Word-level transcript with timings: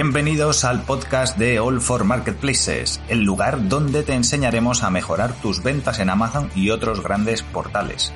Bienvenidos 0.00 0.64
al 0.64 0.82
podcast 0.82 1.36
de 1.38 1.58
All 1.58 1.80
for 1.80 2.04
Marketplaces, 2.04 3.00
el 3.08 3.24
lugar 3.24 3.68
donde 3.68 4.04
te 4.04 4.14
enseñaremos 4.14 4.84
a 4.84 4.90
mejorar 4.90 5.32
tus 5.42 5.60
ventas 5.60 5.98
en 5.98 6.08
Amazon 6.08 6.52
y 6.54 6.70
otros 6.70 7.02
grandes 7.02 7.42
portales. 7.42 8.12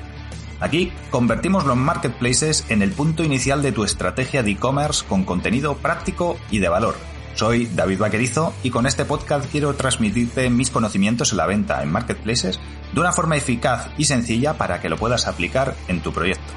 Aquí 0.61 0.93
convertimos 1.11 1.65
los 1.65 1.75
marketplaces 1.75 2.63
en 2.69 2.83
el 2.83 2.93
punto 2.93 3.25
inicial 3.25 3.61
de 3.61 3.73
tu 3.73 3.83
estrategia 3.83 4.43
de 4.43 4.51
e-commerce 4.51 5.03
con 5.05 5.25
contenido 5.25 5.75
práctico 5.75 6.37
y 6.49 6.59
de 6.59 6.69
valor. 6.69 6.95
Soy 7.33 7.65
David 7.65 7.99
Vaquerizo 7.99 8.53
y 8.63 8.69
con 8.69 8.85
este 8.85 9.03
podcast 9.03 9.51
quiero 9.51 9.73
transmitirte 9.73 10.49
mis 10.49 10.69
conocimientos 10.69 11.33
en 11.33 11.37
la 11.37 11.47
venta 11.47 11.83
en 11.83 11.91
marketplaces 11.91 12.61
de 12.93 12.99
una 13.01 13.11
forma 13.11 13.35
eficaz 13.35 13.89
y 13.97 14.05
sencilla 14.05 14.53
para 14.53 14.79
que 14.79 14.87
lo 14.87 14.95
puedas 14.95 15.27
aplicar 15.27 15.75
en 15.89 15.99
tu 15.99 16.13
proyecto. 16.13 16.53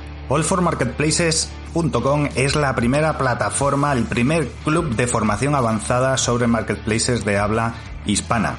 Es 2.34 2.56
la 2.56 2.74
primera 2.74 3.18
plataforma, 3.18 3.92
el 3.92 4.04
primer 4.04 4.48
club 4.64 4.96
de 4.96 5.06
formación 5.06 5.54
avanzada 5.54 6.16
sobre 6.16 6.46
marketplaces 6.46 7.26
de 7.26 7.36
habla 7.36 7.74
hispana. 8.06 8.56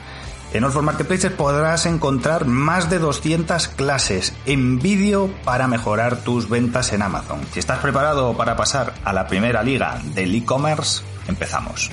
En 0.53 0.63
All 0.63 0.71
for 0.71 0.83
Marketplaces 0.83 1.31
podrás 1.31 1.87
encontrar 1.87 2.45
más 2.45 2.91
de 2.91 2.99
200 2.99 3.69
clases 3.69 4.35
en 4.45 4.77
vídeo 4.77 5.31
para 5.43 5.67
mejorar 5.67 6.17
tus 6.17 6.47
ventas 6.47 6.93
en 6.93 7.01
Amazon. 7.01 7.39
Si 7.53 7.57
estás 7.57 7.79
preparado 7.79 8.37
para 8.37 8.55
pasar 8.55 8.93
a 9.03 9.13
la 9.13 9.25
primera 9.25 9.63
liga 9.63 9.99
del 10.13 10.35
e-commerce, 10.35 11.01
empezamos. 11.27 11.89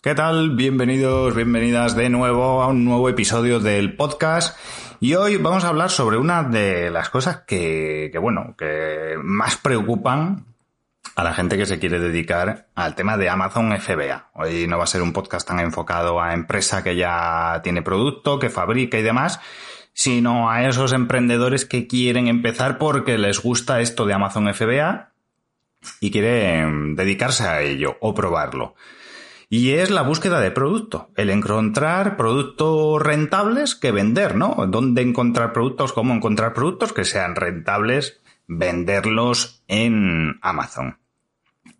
¿Qué 0.00 0.14
tal? 0.14 0.56
Bienvenidos, 0.56 1.34
bienvenidas 1.34 1.94
de 1.96 2.08
nuevo 2.08 2.62
a 2.62 2.68
un 2.68 2.86
nuevo 2.86 3.10
episodio 3.10 3.60
del 3.60 3.94
podcast. 3.94 4.56
Y 5.00 5.14
hoy 5.14 5.36
vamos 5.36 5.62
a 5.64 5.68
hablar 5.68 5.90
sobre 5.90 6.16
una 6.16 6.42
de 6.42 6.90
las 6.90 7.08
cosas 7.08 7.42
que, 7.46 8.08
que, 8.10 8.18
bueno, 8.18 8.56
que 8.58 9.14
más 9.22 9.56
preocupan 9.56 10.46
a 11.14 11.22
la 11.22 11.34
gente 11.34 11.56
que 11.56 11.66
se 11.66 11.78
quiere 11.78 12.00
dedicar 12.00 12.66
al 12.74 12.96
tema 12.96 13.16
de 13.16 13.28
Amazon 13.28 13.72
FBA. 13.78 14.30
Hoy 14.34 14.66
no 14.66 14.76
va 14.76 14.84
a 14.84 14.88
ser 14.88 15.02
un 15.02 15.12
podcast 15.12 15.46
tan 15.46 15.60
enfocado 15.60 16.20
a 16.20 16.34
empresa 16.34 16.82
que 16.82 16.96
ya 16.96 17.60
tiene 17.62 17.82
producto, 17.82 18.40
que 18.40 18.50
fabrica 18.50 18.98
y 18.98 19.02
demás, 19.02 19.38
sino 19.92 20.50
a 20.50 20.66
esos 20.68 20.92
emprendedores 20.92 21.64
que 21.64 21.86
quieren 21.86 22.26
empezar 22.26 22.78
porque 22.78 23.18
les 23.18 23.40
gusta 23.40 23.80
esto 23.80 24.04
de 24.04 24.14
Amazon 24.14 24.52
FBA 24.52 25.12
y 26.00 26.10
quieren 26.10 26.96
dedicarse 26.96 27.44
a 27.44 27.62
ello 27.62 27.96
o 28.00 28.14
probarlo. 28.14 28.74
Y 29.50 29.70
es 29.72 29.90
la 29.90 30.02
búsqueda 30.02 30.40
de 30.40 30.50
producto, 30.50 31.10
el 31.16 31.30
encontrar 31.30 32.18
productos 32.18 33.00
rentables 33.00 33.74
que 33.74 33.92
vender, 33.92 34.34
¿no? 34.34 34.66
¿Dónde 34.68 35.00
encontrar 35.00 35.54
productos? 35.54 35.94
¿Cómo 35.94 36.12
encontrar 36.12 36.52
productos 36.52 36.92
que 36.92 37.04
sean 37.04 37.34
rentables? 37.34 38.20
Venderlos 38.46 39.62
en 39.66 40.38
Amazon. 40.42 40.98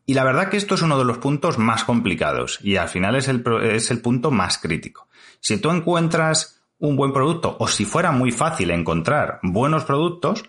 Y 0.07 0.15
la 0.15 0.25
verdad 0.25 0.49
que 0.49 0.57
esto 0.57 0.77
es 0.77 0.83
uno 0.83 0.99
de 0.99 1.05
los 1.05 1.19
puntos 1.19 1.59
más 1.59 1.85
complicados 1.85 2.59
y 2.63 2.77
al 2.77 2.89
final 2.89 3.17
es 3.17 3.29
el, 3.29 3.45
es 3.63 3.91
el 3.91 4.01
punto 4.01 4.31
más 4.31 4.57
crítico. 4.57 5.07
Si 5.41 5.59
tú 5.59 5.71
encuentras 5.71 6.63
un 6.79 6.97
buen 6.97 7.13
producto 7.13 7.55
o 7.59 7.69
si 7.69 7.85
fuera 7.85 8.13
muy 8.13 8.33
fácil 8.33 8.71
encontrar 8.71 9.41
buenos 9.43 9.85
productos, 9.85 10.45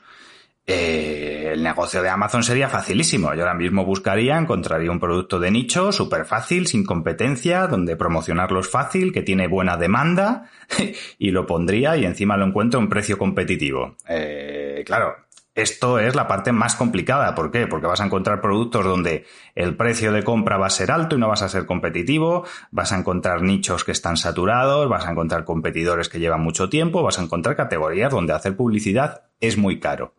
eh, 0.72 1.50
el 1.54 1.64
negocio 1.64 2.04
de 2.04 2.10
Amazon 2.10 2.44
sería 2.44 2.70
facilísimo. 2.70 3.34
Yo 3.34 3.42
ahora 3.42 3.56
mismo 3.56 3.86
buscaría, 3.86 4.38
encontraría 4.38 4.92
un 4.92 5.00
producto 5.00 5.40
de 5.40 5.50
nicho 5.50 5.92
súper 5.92 6.26
fácil, 6.26 6.68
sin 6.68 6.86
competencia, 6.86 7.66
donde 7.66 7.96
promocionarlo 7.96 8.60
es 8.60 8.70
fácil, 8.70 9.12
que 9.12 9.24
tiene 9.24 9.48
buena 9.48 9.78
demanda, 9.78 10.52
y 11.18 11.32
lo 11.32 11.48
pondría 11.48 11.98
y 11.98 12.06
encima 12.06 12.38
lo 12.38 12.46
encuentro 12.46 12.80
un 12.80 12.88
precio 12.88 13.18
competitivo. 13.18 13.96
Eh, 14.08 14.84
claro, 14.86 15.16
esto 15.56 15.98
es 15.98 16.16
la 16.16 16.28
parte 16.28 16.52
más 16.52 16.76
complicada. 16.76 17.34
¿Por 17.34 17.50
qué? 17.50 17.66
Porque 17.66 17.88
vas 17.88 18.02
a 18.02 18.06
encontrar 18.06 18.40
productos 18.40 18.86
donde 18.86 19.26
el 19.56 19.76
precio 19.76 20.12
de 20.12 20.22
compra 20.22 20.58
va 20.58 20.68
a 20.68 20.70
ser 20.70 20.92
alto 20.92 21.16
y 21.16 21.20
no 21.20 21.30
vas 21.30 21.42
a 21.42 21.50
ser 21.50 21.66
competitivo, 21.66 22.46
vas 22.70 22.92
a 22.92 22.98
encontrar 23.00 23.42
nichos 23.42 23.84
que 23.84 23.92
están 23.92 24.18
saturados, 24.18 24.88
vas 24.88 25.08
a 25.08 25.12
encontrar 25.12 25.46
competidores 25.46 26.10
que 26.10 26.20
llevan 26.20 26.42
mucho 26.42 26.70
tiempo, 26.70 27.02
vas 27.02 27.18
a 27.18 27.24
encontrar 27.24 27.56
categorías 27.56 28.12
donde 28.12 28.34
hacer 28.34 28.56
publicidad 28.56 29.24
es 29.40 29.58
muy 29.58 29.80
caro. 29.80 30.14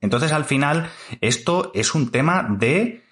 Entonces, 0.00 0.32
al 0.32 0.44
final, 0.44 0.90
esto 1.20 1.72
es 1.74 1.94
un 1.94 2.10
tema 2.10 2.46
de 2.48 3.02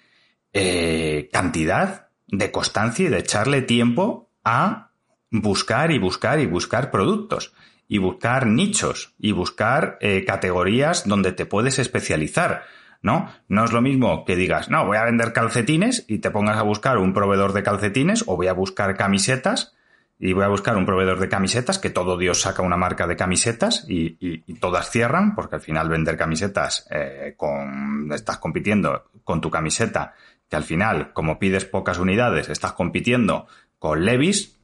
eh, 0.53 1.29
cantidad, 1.31 2.07
de 2.27 2.51
constancia 2.51 3.05
y 3.05 3.09
de 3.09 3.19
echarle 3.19 3.61
tiempo 3.61 4.29
a 4.43 4.91
buscar 5.31 5.91
y 5.91 5.99
buscar 5.99 6.39
y 6.39 6.45
buscar 6.45 6.91
productos 6.91 7.53
y 7.87 7.97
buscar 7.97 8.47
nichos 8.47 9.13
y 9.19 9.31
buscar 9.31 9.97
eh, 10.01 10.23
categorías 10.25 11.07
donde 11.07 11.31
te 11.31 11.45
puedes 11.45 11.79
especializar. 11.79 12.63
¿No? 13.01 13.29
No 13.47 13.65
es 13.65 13.71
lo 13.71 13.81
mismo 13.81 14.25
que 14.25 14.35
digas, 14.35 14.71
no, 14.71 14.83
voy 14.87 14.97
a 14.97 15.03
vender 15.03 15.31
calcetines 15.31 16.05
y 16.07 16.19
te 16.19 16.31
pongas 16.31 16.57
a 16.57 16.63
buscar 16.63 16.97
un 16.97 17.13
proveedor 17.13 17.53
de 17.53 17.61
calcetines 17.61 18.23
o 18.25 18.35
voy 18.35 18.47
a 18.47 18.53
buscar 18.53 18.97
camisetas 18.97 19.75
y 20.17 20.33
voy 20.33 20.43
a 20.43 20.47
buscar 20.47 20.77
un 20.77 20.85
proveedor 20.85 21.19
de 21.19 21.27
camisetas, 21.27 21.77
que 21.77 21.89
todo 21.89 22.17
Dios 22.17 22.41
saca 22.41 22.61
una 22.61 22.77
marca 22.77 23.05
de 23.05 23.17
camisetas 23.17 23.85
y, 23.87 24.37
todas 24.59 24.89
cierran, 24.89 25.35
porque 25.35 25.55
al 25.55 25.61
final 25.61 25.89
vender 25.89 26.17
camisetas 26.17 26.87
eh, 26.89 27.33
con, 27.35 28.11
estás 28.13 28.37
compitiendo 28.37 29.09
con 29.23 29.41
tu 29.41 29.51
camiseta, 29.51 30.13
que 30.49 30.55
al 30.55 30.63
final, 30.63 31.11
como 31.13 31.37
pides 31.37 31.65
pocas 31.65 31.99
unidades, 31.99 32.49
estás 32.49 32.73
compitiendo 32.73 33.47
con 33.77 34.05
Levis, 34.05 34.57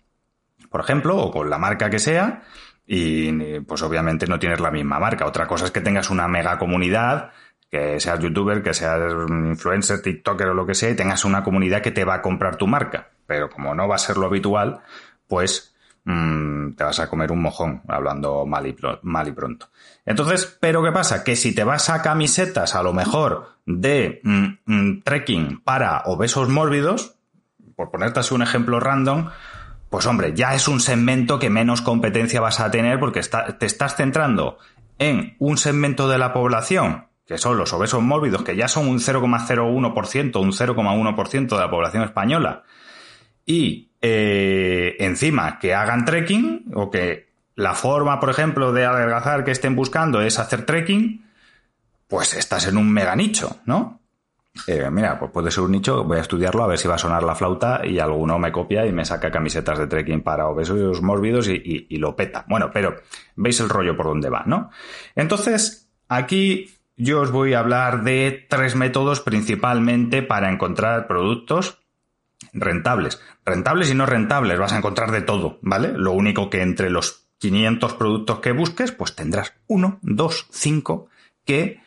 por 0.69 0.81
ejemplo, 0.81 1.17
o 1.17 1.31
con 1.31 1.49
la 1.49 1.57
marca 1.57 1.89
que 1.89 1.99
sea, 1.99 2.43
y 2.87 3.59
pues 3.61 3.81
obviamente 3.83 4.27
no 4.27 4.39
tienes 4.39 4.59
la 4.59 4.71
misma 4.71 4.99
marca. 4.99 5.25
Otra 5.25 5.47
cosa 5.47 5.65
es 5.65 5.71
que 5.71 5.81
tengas 5.81 6.09
una 6.09 6.27
mega 6.27 6.57
comunidad, 6.57 7.31
que 7.69 7.99
seas 7.99 8.19
youtuber, 8.19 8.61
que 8.61 8.73
seas 8.73 9.13
influencer, 9.29 10.01
tiktoker 10.01 10.47
o 10.47 10.53
lo 10.53 10.65
que 10.65 10.75
sea, 10.75 10.89
y 10.89 10.95
tengas 10.95 11.23
una 11.25 11.43
comunidad 11.43 11.81
que 11.81 11.91
te 11.91 12.05
va 12.05 12.15
a 12.15 12.21
comprar 12.21 12.57
tu 12.57 12.67
marca. 12.67 13.09
Pero 13.27 13.49
como 13.49 13.73
no 13.75 13.87
va 13.87 13.95
a 13.95 13.99
ser 13.99 14.17
lo 14.17 14.25
habitual, 14.25 14.81
pues 15.31 15.73
te 16.03 16.83
vas 16.83 16.99
a 16.99 17.09
comer 17.09 17.31
un 17.31 17.41
mojón, 17.41 17.83
hablando 17.87 18.45
mal 18.45 18.67
y, 18.67 18.75
mal 19.03 19.29
y 19.29 19.31
pronto. 19.31 19.69
Entonces, 20.05 20.57
¿pero 20.59 20.83
qué 20.83 20.91
pasa? 20.91 21.23
Que 21.23 21.37
si 21.37 21.55
te 21.55 21.63
vas 21.63 21.89
a 21.89 22.01
camisetas 22.01 22.75
a 22.75 22.83
lo 22.83 22.91
mejor 22.91 23.55
de 23.65 24.19
mm, 24.25 24.47
mm, 24.65 25.01
trekking 25.03 25.61
para 25.63 26.01
obesos 26.05 26.49
mórbidos, 26.49 27.15
por 27.77 27.91
ponerte 27.91 28.19
así 28.19 28.33
un 28.33 28.41
ejemplo 28.41 28.81
random, 28.81 29.29
pues 29.89 30.05
hombre, 30.05 30.33
ya 30.35 30.53
es 30.53 30.67
un 30.67 30.81
segmento 30.81 31.39
que 31.39 31.49
menos 31.49 31.81
competencia 31.81 32.41
vas 32.41 32.59
a 32.59 32.69
tener 32.69 32.99
porque 32.99 33.21
te 33.57 33.65
estás 33.65 33.95
centrando 33.95 34.57
en 34.99 35.37
un 35.39 35.57
segmento 35.57 36.09
de 36.09 36.17
la 36.17 36.33
población, 36.33 37.07
que 37.25 37.37
son 37.37 37.57
los 37.57 37.71
obesos 37.71 38.01
mórbidos, 38.01 38.43
que 38.43 38.57
ya 38.57 38.67
son 38.67 38.89
un 38.89 38.99
0,01%, 38.99 40.41
un 40.41 40.51
0,1% 40.51 41.47
de 41.47 41.57
la 41.57 41.71
población 41.71 42.03
española, 42.03 42.63
y 43.45 43.90
eh, 44.01 44.95
encima 44.99 45.59
que 45.59 45.73
hagan 45.73 46.05
trekking 46.05 46.71
o 46.73 46.89
que 46.89 47.29
la 47.55 47.75
forma, 47.75 48.19
por 48.19 48.29
ejemplo, 48.29 48.73
de 48.73 48.85
adelgazar 48.85 49.43
que 49.43 49.51
estén 49.51 49.75
buscando 49.75 50.21
es 50.21 50.39
hacer 50.39 50.65
trekking, 50.65 51.25
pues 52.07 52.33
estás 52.33 52.67
en 52.67 52.77
un 52.77 52.91
mega 52.91 53.15
nicho, 53.15 53.57
¿no? 53.65 53.99
Eh, 54.67 54.89
mira, 54.91 55.17
pues 55.17 55.31
puede 55.31 55.49
ser 55.49 55.63
un 55.63 55.71
nicho, 55.71 56.03
voy 56.03 56.17
a 56.17 56.21
estudiarlo 56.21 56.63
a 56.63 56.67
ver 56.67 56.77
si 56.77 56.87
va 56.87 56.95
a 56.95 56.97
sonar 56.97 57.23
la 57.23 57.35
flauta 57.35 57.81
y 57.85 57.99
alguno 57.99 58.37
me 58.37 58.51
copia 58.51 58.85
y 58.85 58.91
me 58.91 59.05
saca 59.05 59.31
camisetas 59.31 59.79
de 59.79 59.87
trekking 59.87 60.23
para 60.23 60.47
obesos 60.47 61.01
mórbidos 61.01 61.47
y, 61.47 61.87
y 61.89 61.97
lo 61.97 62.15
peta. 62.15 62.43
Bueno, 62.49 62.69
pero 62.73 62.95
veis 63.35 63.59
el 63.61 63.69
rollo 63.69 63.95
por 63.95 64.07
donde 64.07 64.29
va, 64.29 64.43
¿no? 64.45 64.69
Entonces, 65.15 65.89
aquí 66.09 66.69
yo 66.97 67.21
os 67.21 67.31
voy 67.31 67.53
a 67.53 67.59
hablar 67.59 68.03
de 68.03 68.45
tres 68.49 68.75
métodos 68.75 69.21
principalmente 69.21 70.21
para 70.21 70.51
encontrar 70.51 71.07
productos 71.07 71.80
rentables. 72.53 73.21
Rentables 73.45 73.89
y 73.89 73.95
no 73.95 74.05
rentables, 74.05 74.59
vas 74.59 74.73
a 74.73 74.77
encontrar 74.77 75.11
de 75.11 75.21
todo, 75.21 75.59
¿vale? 75.61 75.93
Lo 75.95 76.11
único 76.11 76.49
que 76.49 76.61
entre 76.61 76.89
los 76.89 77.27
500 77.39 77.93
productos 77.93 78.39
que 78.39 78.51
busques, 78.51 78.91
pues 78.91 79.15
tendrás 79.15 79.53
uno, 79.67 79.99
dos, 80.01 80.47
cinco 80.51 81.07
que 81.45 81.81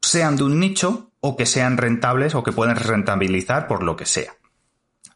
sean 0.00 0.36
de 0.36 0.44
un 0.44 0.58
nicho 0.58 1.12
o 1.20 1.36
que 1.36 1.46
sean 1.46 1.76
rentables 1.76 2.34
o 2.34 2.42
que 2.42 2.52
pueden 2.52 2.76
rentabilizar 2.76 3.68
por 3.68 3.82
lo 3.82 3.96
que 3.96 4.06
sea. 4.06 4.34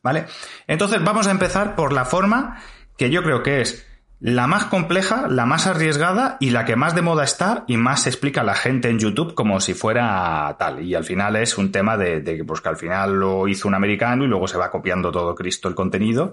¿Vale? 0.02 0.26
Entonces 0.67 1.02
vamos 1.02 1.26
a 1.26 1.31
empezar 1.31 1.75
por 1.76 1.93
la 1.93 2.05
forma 2.05 2.60
que 2.99 3.08
yo 3.10 3.22
creo 3.22 3.43
que 3.43 3.62
es 3.62 3.87
la 4.24 4.46
más 4.46 4.64
compleja, 4.64 5.28
la 5.28 5.44
más 5.44 5.66
arriesgada 5.66 6.38
y 6.40 6.48
la 6.48 6.64
que 6.64 6.76
más 6.76 6.94
de 6.94 7.02
moda 7.02 7.24
está 7.24 7.64
y 7.66 7.76
más 7.76 8.04
se 8.04 8.08
explica 8.08 8.40
a 8.40 8.44
la 8.44 8.54
gente 8.54 8.88
en 8.88 8.98
YouTube 8.98 9.34
como 9.34 9.60
si 9.60 9.74
fuera 9.74 10.56
tal. 10.58 10.80
Y 10.80 10.94
al 10.94 11.04
final 11.04 11.36
es 11.36 11.58
un 11.58 11.70
tema 11.70 11.98
de, 11.98 12.42
pues 12.46 12.62
que 12.62 12.70
al 12.70 12.78
final 12.78 13.20
lo 13.20 13.46
hizo 13.48 13.68
un 13.68 13.74
americano 13.74 14.24
y 14.24 14.26
luego 14.26 14.48
se 14.48 14.56
va 14.56 14.70
copiando 14.70 15.12
todo 15.12 15.34
Cristo 15.34 15.68
el 15.68 15.74
contenido 15.74 16.32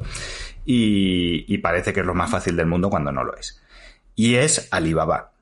y, 0.65 1.53
y 1.53 1.57
parece 1.57 1.91
que 1.91 1.99
es 1.99 2.05
lo 2.05 2.13
más 2.13 2.31
fácil 2.31 2.55
del 2.55 2.65
mundo 2.65 2.89
cuando 2.89 3.11
no 3.11 3.25
lo 3.25 3.35
es. 3.35 3.61
Y 4.15 4.35
es 4.35 4.69
Alibaba. 4.71 5.33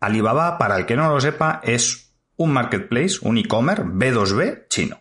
Alibaba, 0.00 0.58
para 0.58 0.76
el 0.76 0.84
que 0.84 0.96
no 0.96 1.08
lo 1.08 1.18
sepa, 1.18 1.62
es 1.64 2.12
un 2.36 2.52
marketplace, 2.52 3.20
un 3.22 3.38
e-commerce 3.38 3.84
B2B 3.84 4.68
chino. 4.68 5.00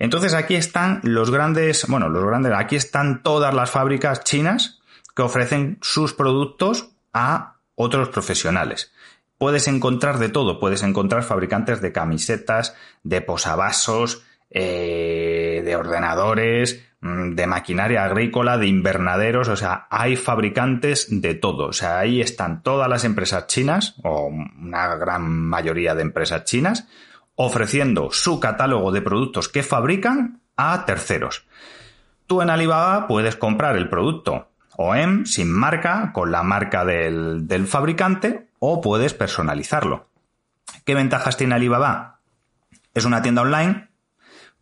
Entonces 0.00 0.34
aquí 0.34 0.56
están 0.56 0.98
los 1.04 1.30
grandes, 1.30 1.86
bueno, 1.86 2.08
los 2.08 2.24
grandes, 2.24 2.52
aquí 2.52 2.74
están 2.74 3.22
todas 3.22 3.54
las 3.54 3.70
fábricas 3.70 4.24
chinas 4.24 4.80
que 5.16 5.22
ofrecen 5.22 5.78
sus 5.80 6.12
productos 6.12 6.90
a 7.12 7.56
otros 7.74 8.10
profesionales. 8.10 8.92
Puedes 9.38 9.66
encontrar 9.66 10.18
de 10.18 10.28
todo, 10.28 10.60
puedes 10.60 10.82
encontrar 10.82 11.22
fabricantes 11.22 11.80
de 11.80 11.92
camisetas, 11.92 12.76
de 13.02 13.22
posavasos, 13.22 14.22
eh, 14.50 15.62
de 15.64 15.76
ordenadores, 15.76 16.84
mm, 17.00 17.34
de 17.34 17.46
maquinaria 17.46 18.04
agrícola, 18.04 18.58
de 18.58 18.66
invernaderos, 18.66 19.48
o 19.48 19.56
sea, 19.56 19.86
hay 19.90 20.16
fabricantes 20.16 21.08
de 21.10 21.34
todo. 21.34 21.68
O 21.68 21.72
sea, 21.72 21.98
ahí 21.98 22.20
están 22.20 22.62
todas 22.62 22.88
las 22.88 23.04
empresas 23.04 23.46
chinas, 23.46 23.94
o 24.02 24.26
una 24.26 24.96
gran 24.96 25.28
mayoría 25.28 25.94
de 25.94 26.02
empresas 26.02 26.44
chinas, 26.44 26.88
ofreciendo 27.34 28.10
su 28.12 28.38
catálogo 28.38 28.92
de 28.92 29.02
productos 29.02 29.48
que 29.48 29.62
fabrican 29.62 30.40
a 30.56 30.84
terceros. 30.86 31.46
Tú 32.26 32.42
en 32.42 32.50
Alibaba 32.50 33.06
puedes 33.06 33.36
comprar 33.36 33.76
el 33.76 33.88
producto 33.88 34.48
OEM 34.76 35.24
sin 35.26 35.52
marca, 35.52 36.12
con 36.12 36.30
la 36.30 36.42
marca 36.42 36.84
del, 36.84 37.46
del 37.46 37.66
fabricante, 37.66 38.48
o 38.58 38.80
puedes 38.80 39.14
personalizarlo. 39.14 40.08
¿Qué 40.84 40.94
ventajas 40.94 41.36
tiene 41.36 41.54
Alibaba? 41.54 42.20
Es 42.94 43.04
una 43.04 43.22
tienda 43.22 43.42
online 43.42 43.88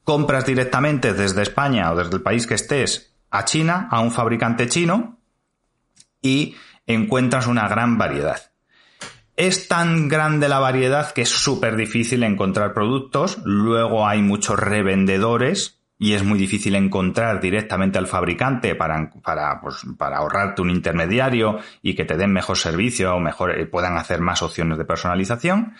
compras 0.04 0.44
directamente 0.44 1.14
desde 1.14 1.42
España 1.42 1.90
o 1.90 1.96
desde 1.96 2.16
el 2.16 2.22
país 2.22 2.46
que 2.46 2.54
estés 2.54 3.14
a 3.30 3.44
China, 3.44 3.88
a 3.90 4.00
un 4.00 4.12
fabricante 4.12 4.68
chino, 4.68 5.18
y 6.22 6.54
encuentras 6.86 7.46
una 7.46 7.66
gran 7.66 7.98
variedad. 7.98 8.52
Es 9.36 9.66
tan 9.66 10.08
grande 10.08 10.48
la 10.48 10.60
variedad 10.60 11.12
que 11.12 11.22
es 11.22 11.30
súper 11.30 11.74
difícil 11.74 12.22
encontrar 12.22 12.72
productos, 12.72 13.38
luego 13.44 14.06
hay 14.06 14.22
muchos 14.22 14.58
revendedores 14.58 15.80
y 16.04 16.12
es 16.12 16.22
muy 16.22 16.38
difícil 16.38 16.74
encontrar 16.74 17.40
directamente 17.40 17.96
al 17.96 18.06
fabricante 18.06 18.74
para, 18.74 19.10
para, 19.22 19.58
pues, 19.62 19.86
para 19.96 20.18
ahorrarte 20.18 20.60
un 20.60 20.68
intermediario 20.68 21.60
y 21.80 21.94
que 21.94 22.04
te 22.04 22.18
den 22.18 22.30
mejor 22.30 22.58
servicio 22.58 23.14
o 23.14 23.20
mejor, 23.20 23.58
eh, 23.58 23.64
puedan 23.64 23.96
hacer 23.96 24.20
más 24.20 24.42
opciones 24.42 24.76
de 24.76 24.84
personalización. 24.84 25.72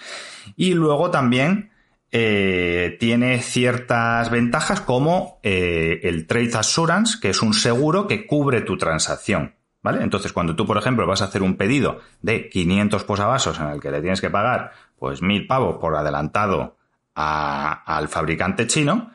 Y 0.57 0.73
luego 0.73 1.11
también 1.11 1.73
eh, 2.11 2.97
tiene 2.99 3.43
ciertas 3.43 4.31
ventajas 4.31 4.81
como 4.81 5.41
eh, 5.43 6.01
el 6.05 6.27
Trade 6.27 6.57
Assurance, 6.57 7.19
que 7.21 7.29
es 7.29 7.43
un 7.43 7.53
seguro 7.53 8.07
que 8.07 8.27
cubre 8.27 8.63
tu 8.63 8.79
transacción. 8.79 9.57
¿Vale? 9.83 10.03
Entonces, 10.03 10.33
cuando 10.33 10.57
tú, 10.57 10.65
por 10.65 10.79
ejemplo, 10.79 11.07
vas 11.07 11.21
a 11.21 11.27
hacer 11.27 11.43
un 11.43 11.59
pedido 11.59 12.01
de 12.23 12.49
500 12.49 13.05
posavasos 13.05 13.61
en 13.61 13.67
el 13.67 13.79
que 13.79 13.91
le 13.91 14.01
tienes 14.01 14.23
que 14.23 14.31
pagar 14.31 14.73
pues 14.99 15.21
mil 15.21 15.47
pavos 15.47 15.77
por 15.77 15.95
adelantado 15.95 16.79
al 17.15 18.09
fabricante 18.09 18.67
chino, 18.67 19.13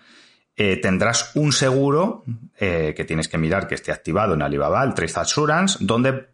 eh, 0.60 0.78
tendrás 0.78 1.32
un 1.36 1.52
seguro 1.52 2.24
que 2.60 3.06
tienes 3.08 3.30
que 3.30 3.38
mirar 3.38 3.68
que 3.68 3.76
esté 3.76 3.94
activado 3.94 4.34
en 4.34 4.42
Alibaba, 4.42 4.84
el 4.84 4.94
Trade 4.94 5.14
Assurance, 5.16 5.78
donde 5.80 6.28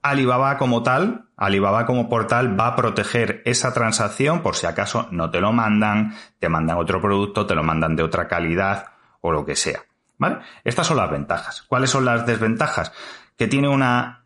Alibaba 0.00 0.56
como 0.56 0.82
tal, 0.82 1.26
Alibaba 1.36 1.84
como 1.84 2.08
portal 2.08 2.58
va 2.58 2.68
a 2.68 2.76
proteger 2.76 3.42
esa 3.44 3.74
transacción 3.74 4.40
por 4.40 4.54
si 4.54 4.66
acaso 4.66 5.08
no 5.10 5.30
te 5.30 5.40
lo 5.40 5.52
mandan, 5.52 6.14
te 6.38 6.48
mandan 6.48 6.78
otro 6.78 7.00
producto, 7.00 7.44
te 7.44 7.54
lo 7.54 7.62
mandan 7.62 7.96
de 7.96 8.04
otra 8.04 8.28
calidad 8.28 8.86
o 9.20 9.32
lo 9.32 9.44
que 9.44 9.56
sea. 9.56 9.80
¿Vale? 10.18 10.38
Estas 10.64 10.86
son 10.86 10.96
las 10.96 11.10
ventajas. 11.10 11.62
¿Cuáles 11.62 11.90
son 11.90 12.04
las 12.04 12.24
desventajas? 12.24 12.92
Que 13.36 13.48
tiene 13.48 13.68
una 13.68 14.25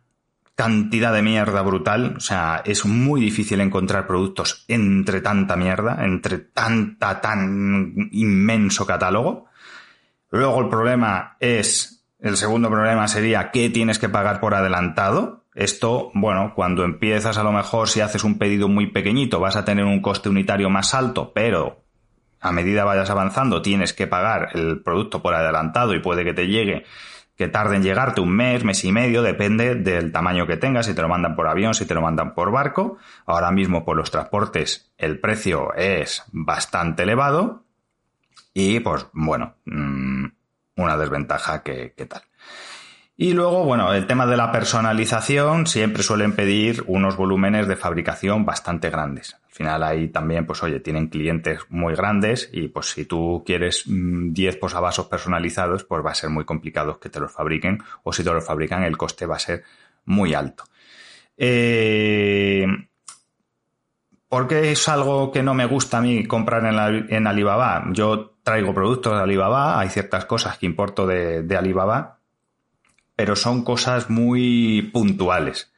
cantidad 0.55 1.13
de 1.13 1.21
mierda 1.21 1.61
brutal, 1.61 2.15
o 2.17 2.19
sea, 2.19 2.61
es 2.65 2.85
muy 2.85 3.21
difícil 3.21 3.61
encontrar 3.61 4.05
productos 4.05 4.65
entre 4.67 5.21
tanta 5.21 5.55
mierda, 5.55 6.03
entre 6.05 6.37
tanta, 6.37 7.21
tan 7.21 8.09
inmenso 8.11 8.85
catálogo. 8.85 9.45
Luego 10.29 10.61
el 10.61 10.69
problema 10.69 11.37
es, 11.39 12.05
el 12.19 12.37
segundo 12.37 12.69
problema 12.69 13.07
sería 13.07 13.51
qué 13.51 13.69
tienes 13.69 13.99
que 13.99 14.09
pagar 14.09 14.39
por 14.39 14.53
adelantado, 14.53 15.41
esto, 15.53 16.11
bueno, 16.13 16.53
cuando 16.55 16.85
empiezas 16.85 17.37
a 17.37 17.43
lo 17.43 17.51
mejor 17.51 17.89
si 17.89 17.99
haces 17.99 18.23
un 18.23 18.37
pedido 18.37 18.69
muy 18.69 18.87
pequeñito 18.87 19.39
vas 19.39 19.57
a 19.57 19.65
tener 19.65 19.83
un 19.83 20.01
coste 20.01 20.29
unitario 20.29 20.69
más 20.69 20.93
alto, 20.93 21.33
pero 21.33 21.83
a 22.39 22.51
medida 22.53 22.85
vayas 22.85 23.09
avanzando 23.09 23.61
tienes 23.61 23.93
que 23.93 24.07
pagar 24.07 24.49
el 24.53 24.81
producto 24.81 25.21
por 25.21 25.33
adelantado 25.33 25.93
y 25.93 25.99
puede 25.99 26.23
que 26.23 26.33
te 26.33 26.47
llegue, 26.47 26.85
que 27.41 27.47
tarde 27.47 27.75
en 27.75 27.81
llegarte 27.81 28.21
un 28.21 28.29
mes, 28.29 28.63
mes 28.63 28.85
y 28.85 28.91
medio, 28.91 29.23
depende 29.23 29.73
del 29.73 30.11
tamaño 30.11 30.45
que 30.45 30.57
tengas, 30.57 30.85
si 30.85 30.93
te 30.93 31.01
lo 31.01 31.09
mandan 31.09 31.35
por 31.35 31.47
avión, 31.47 31.73
si 31.73 31.87
te 31.87 31.95
lo 31.95 32.01
mandan 32.03 32.35
por 32.35 32.51
barco. 32.51 32.99
Ahora 33.25 33.49
mismo 33.49 33.83
por 33.83 33.97
los 33.97 34.11
transportes 34.11 34.93
el 34.99 35.19
precio 35.19 35.73
es 35.73 36.23
bastante 36.31 37.01
elevado 37.01 37.63
y 38.53 38.79
pues 38.81 39.07
bueno, 39.13 39.55
mm, 39.65 40.25
una 40.75 40.97
desventaja 40.97 41.63
que, 41.63 41.95
que 41.97 42.05
tal. 42.05 42.21
Y 43.21 43.33
luego, 43.33 43.63
bueno, 43.65 43.93
el 43.93 44.07
tema 44.07 44.25
de 44.25 44.35
la 44.35 44.51
personalización 44.51 45.67
siempre 45.67 46.01
suelen 46.01 46.33
pedir 46.33 46.83
unos 46.87 47.17
volúmenes 47.17 47.67
de 47.67 47.75
fabricación 47.75 48.45
bastante 48.45 48.89
grandes. 48.89 49.35
Al 49.45 49.51
final 49.51 49.83
ahí 49.83 50.07
también, 50.07 50.47
pues 50.47 50.63
oye, 50.63 50.79
tienen 50.79 51.07
clientes 51.07 51.59
muy 51.69 51.93
grandes 51.93 52.49
y 52.51 52.69
pues 52.69 52.87
si 52.87 53.05
tú 53.05 53.43
quieres 53.45 53.83
10 53.85 54.55
mm, 54.55 54.59
posavasos 54.59 55.05
personalizados, 55.05 55.83
pues 55.83 56.03
va 56.03 56.09
a 56.09 56.15
ser 56.15 56.31
muy 56.31 56.45
complicado 56.45 56.99
que 56.99 57.09
te 57.09 57.19
los 57.19 57.31
fabriquen 57.31 57.83
o 58.01 58.11
si 58.11 58.23
te 58.23 58.33
los 58.33 58.43
fabrican 58.43 58.81
el 58.81 58.97
coste 58.97 59.27
va 59.27 59.35
a 59.35 59.39
ser 59.39 59.65
muy 60.05 60.33
alto. 60.33 60.63
Eh, 61.37 62.65
¿Por 64.29 64.47
qué 64.47 64.71
es 64.71 64.89
algo 64.89 65.31
que 65.31 65.43
no 65.43 65.53
me 65.53 65.67
gusta 65.67 65.99
a 65.99 66.01
mí 66.01 66.25
comprar 66.25 66.65
en, 66.65 67.27
Alibaba? 67.27 67.85
Yo 67.91 68.37
traigo 68.41 68.73
productos 68.73 69.15
de 69.15 69.21
Alibaba, 69.21 69.79
hay 69.79 69.89
ciertas 69.89 70.25
cosas 70.25 70.57
que 70.57 70.65
importo 70.65 71.05
de 71.05 71.55
Alibaba 71.55 72.17
pero 73.21 73.35
son 73.35 73.63
cosas 73.63 74.09
muy 74.09 74.89
puntuales. 74.91 75.71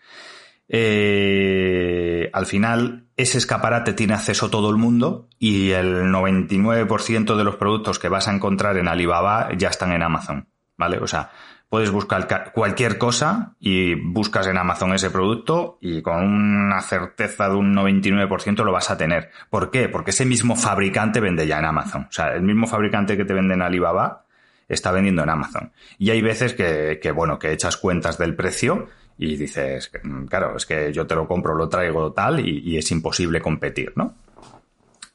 Eh, 0.70 2.30
al 2.32 2.46
final, 2.46 3.08
ese 3.18 3.38
escaparate 3.38 3.92
tiene 3.92 4.14
acceso 4.14 4.50
todo 4.50 4.70
el 4.70 4.78
mundo 4.78 5.28
y 5.40 5.72
el 5.72 6.06
99% 6.06 7.36
de 7.36 7.44
los 7.44 7.58
productos 7.58 8.00
que 8.00 8.08
vas 8.08 8.30
a 8.30 8.34
encontrar 8.34 8.78
en 8.78 8.88
Alibaba 8.88 9.50
ya 9.58 9.68
están 9.68 9.92
en 9.92 10.04
Amazon, 10.04 10.48
¿vale? 10.78 11.00
O 11.00 11.08
sea, 11.08 11.32
puedes 11.68 11.92
buscar 11.92 12.54
cualquier 12.54 12.98
cosa 12.98 13.58
y 13.60 13.96
buscas 13.96 14.48
en 14.48 14.58
Amazon 14.58 14.94
ese 14.94 15.10
producto 15.10 15.80
y 15.82 16.02
con 16.02 16.24
una 16.24 16.80
certeza 16.80 17.50
de 17.50 17.56
un 17.56 17.76
99% 17.76 18.64
lo 18.64 18.72
vas 18.72 18.90
a 18.90 18.96
tener. 18.96 19.32
¿Por 19.50 19.70
qué? 19.70 19.90
Porque 19.90 20.12
ese 20.12 20.26
mismo 20.26 20.56
fabricante 20.56 21.20
vende 21.20 21.46
ya 21.46 21.60
en 21.60 21.66
Amazon. 21.66 22.04
O 22.04 22.12
sea, 22.14 22.36
el 22.36 22.44
mismo 22.44 22.68
fabricante 22.68 23.18
que 23.18 23.26
te 23.26 23.34
vende 23.34 23.56
en 23.56 23.64
Alibaba 23.64 24.23
está 24.68 24.92
vendiendo 24.92 25.24
en 25.24 25.30
Amazon. 25.30 25.72
Y 25.98 26.12
hay 26.12 26.22
veces 26.22 26.54
que, 26.54 27.12
bueno, 27.12 27.40
que 27.40 27.52
echas 27.52 27.78
cuentas 27.78 28.18
del 28.18 28.36
precio 28.36 28.88
y 29.18 29.36
dices, 29.36 29.92
mm, 30.04 30.26
claro, 30.26 30.58
es 30.58 30.66
que 30.66 30.92
yo 30.92 31.06
te 31.06 31.16
lo 31.16 31.28
compro, 31.28 31.56
lo 31.56 31.70
traigo 31.70 32.12
tal 32.14 32.40
y, 32.40 32.78
es 32.78 32.92
imposible 32.92 33.42
competir, 33.42 33.94
¿no? 33.96 34.16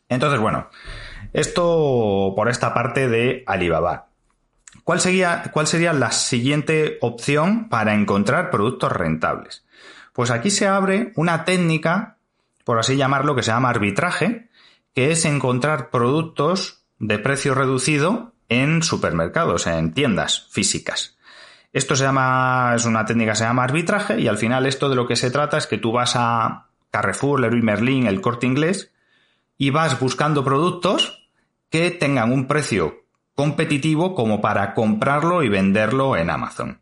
Entonces, 0.09 0.41
bueno, 0.41 0.69
esto 1.33 2.33
por 2.35 2.49
esta 2.49 2.73
parte 2.73 3.09
de 3.09 3.45
Alibaba. 3.47 4.09
¿Cuál 4.85 5.01
¿Cuál 5.53 5.67
sería 5.67 5.93
la 5.93 6.13
siguiente 6.13 6.99
opción 7.03 7.69
para 7.69 7.95
encontrar 7.95 8.51
productos 8.51 8.93
rentables? 8.93 9.67
Pues 10.15 10.31
aquí 10.31 10.51
se 10.51 10.67
abre 10.67 11.13
una 11.15 11.45
técnica, 11.45 12.17
por 12.65 12.79
así 12.79 12.97
llamarlo, 12.97 13.35
que 13.37 13.43
se 13.43 13.51
llama 13.51 13.69
arbitraje, 13.69 14.49
que 14.95 15.11
es 15.13 15.25
encontrar 15.27 15.91
productos 15.91 16.83
de 16.99 17.19
precio 17.19 17.55
reducido 17.55 18.33
en 18.49 18.83
supermercados, 18.83 19.67
en 19.67 19.93
tiendas 19.93 20.49
físicas. 20.51 21.17
Esto 21.73 21.97
se 21.97 22.05
llama, 22.05 22.73
es 22.75 22.87
una 22.87 23.05
técnica 23.05 23.33
que 23.33 23.39
se 23.39 23.45
llama 23.45 23.65
arbitraje 23.65 24.21
y 24.21 24.29
al 24.29 24.39
final 24.39 24.67
esto 24.67 24.89
de 24.89 24.97
lo 24.97 25.07
que 25.07 25.17
se 25.17 25.31
trata 25.31 25.59
es 25.59 25.67
que 25.67 25.79
tú 25.79 25.93
vas 25.93 26.15
a 26.17 26.69
Carrefour, 26.91 27.41
Leroy 27.41 27.63
Merlin, 27.63 28.07
el 28.07 28.21
corte 28.21 28.47
inglés 28.47 28.93
y 29.59 29.71
vas 29.71 30.01
buscando 30.01 30.45
productos 30.45 31.29
que 31.69 31.91
tengan 31.91 32.33
un 32.33 32.47
precio 32.47 33.05
competitivo 33.35 34.15
como 34.15 34.41
para 34.41 34.75
comprarlo 34.75 35.43
y 35.43 35.49
venderlo 35.49 36.17
en 36.17 36.31
Amazon. 36.31 36.81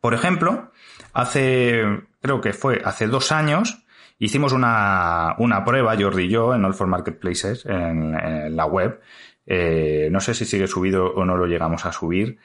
Por 0.00 0.14
ejemplo, 0.14 0.70
hace, 1.12 1.82
creo 2.20 2.40
que 2.40 2.52
fue 2.52 2.80
hace 2.84 3.08
dos 3.08 3.32
años, 3.32 3.82
hicimos 4.18 4.52
una, 4.52 5.34
una 5.38 5.64
prueba, 5.64 5.96
Jordi 5.98 6.24
y 6.24 6.28
yo, 6.28 6.54
en 6.54 6.64
All 6.64 6.74
for 6.74 6.86
Marketplaces, 6.86 7.66
en 7.66 8.56
la 8.56 8.66
web, 8.66 9.00
eh, 9.46 10.08
no 10.10 10.20
sé 10.20 10.34
si 10.34 10.44
sigue 10.44 10.66
subido 10.66 11.06
o 11.14 11.24
no 11.24 11.36
lo 11.36 11.46
llegamos 11.46 11.84
a 11.84 11.92
subir. 11.92 12.38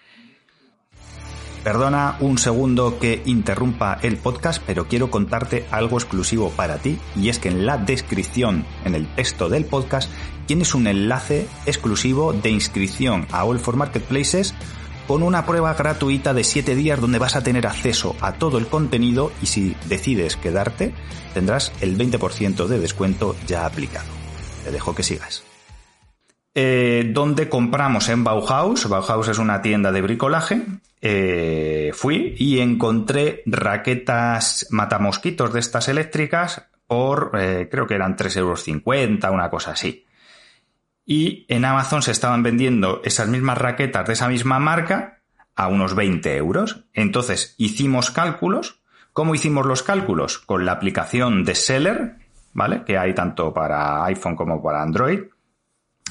Perdona 1.64 2.18
un 2.20 2.40
segundo 2.40 2.98
que 2.98 3.22
interrumpa 3.26 4.00
el 4.02 4.18
podcast, 4.18 4.64
pero 4.66 4.88
quiero 4.88 5.12
contarte 5.12 5.66
algo 5.70 5.98
exclusivo 5.98 6.50
para 6.50 6.78
ti 6.78 6.98
y 7.16 7.30
es 7.30 7.38
que 7.38 7.50
en 7.50 7.68
la 7.68 7.78
descripción, 7.78 8.66
en 8.84 8.96
el 8.96 9.08
texto 9.14 9.48
del 9.48 9.66
podcast, 9.66 10.12
tienes 10.48 10.74
un 10.74 10.88
enlace 10.88 11.48
exclusivo 11.68 12.34
de 12.34 12.50
inscripción 12.50 13.28
a 13.32 13.46
All 13.46 13.60
for 13.60 13.76
Marketplaces 13.76 14.56
con 15.08 15.22
una 15.22 15.46
prueba 15.46 15.76
gratuita 15.76 16.34
de 16.34 16.44
7 16.44 16.74
días 16.74 17.00
donde 17.00 17.20
vas 17.20 17.36
a 17.36 17.44
tener 17.44 17.68
acceso 17.68 18.16
a 18.22 18.34
todo 18.34 18.58
el 18.58 18.66
contenido 18.66 19.32
y 19.42 19.46
si 19.46 19.76
decides 19.88 20.38
quedarte 20.38 20.94
tendrás 21.36 21.72
el 21.82 21.96
20% 21.96 22.66
de 22.66 22.80
descuento 22.80 23.36
ya 23.46 23.68
aplicado. 23.68 24.08
Te 24.64 24.72
dejo 24.72 24.96
que 24.96 25.04
sigas. 25.04 25.51
Eh, 26.54 27.10
donde 27.14 27.48
compramos 27.48 28.10
en 28.10 28.24
Bauhaus. 28.24 28.88
Bauhaus 28.90 29.28
es 29.30 29.38
una 29.38 29.62
tienda 29.62 29.92
de 29.92 30.02
bricolaje. 30.02 30.62
Eh, 31.00 31.92
fui 31.94 32.36
y 32.38 32.60
encontré 32.60 33.42
raquetas 33.46 34.68
matamosquitos 34.70 35.54
de 35.54 35.60
estas 35.62 35.88
eléctricas 35.88 36.68
por, 36.86 37.32
eh, 37.40 37.70
creo 37.72 37.88
que 37.88 37.96
eran 37.96 38.18
3,50 38.18 38.38
euros, 38.38 39.34
una 39.34 39.50
cosa 39.50 39.72
así. 39.72 40.06
y 41.04 41.46
en 41.50 41.66
Amazon 41.66 42.02
se 42.04 42.12
estaban 42.12 42.44
vendiendo 42.44 43.02
esas 43.04 43.28
mismas 43.28 43.58
raquetas 43.58 44.06
de 44.08 44.14
esa 44.14 44.30
misma 44.30 44.60
marca 44.60 45.22
a 45.56 45.68
unos 45.68 45.96
20 45.96 46.38
euros. 46.38 46.86
Entonces 46.94 47.56
hicimos 47.58 48.12
cálculos. 48.12 48.82
¿Cómo 49.14 49.36
hicimos 49.36 49.66
los 49.66 49.84
cálculos? 49.84 50.38
Con 50.38 50.66
la 50.66 50.74
aplicación 50.74 51.44
de 51.44 51.56
Seller, 51.56 52.16
¿vale? 52.54 52.84
Que 52.86 52.98
hay 52.98 53.14
tanto 53.14 53.54
para 53.54 54.06
iPhone 54.06 54.36
como 54.36 54.62
para 54.64 54.82
Android. 54.82 55.24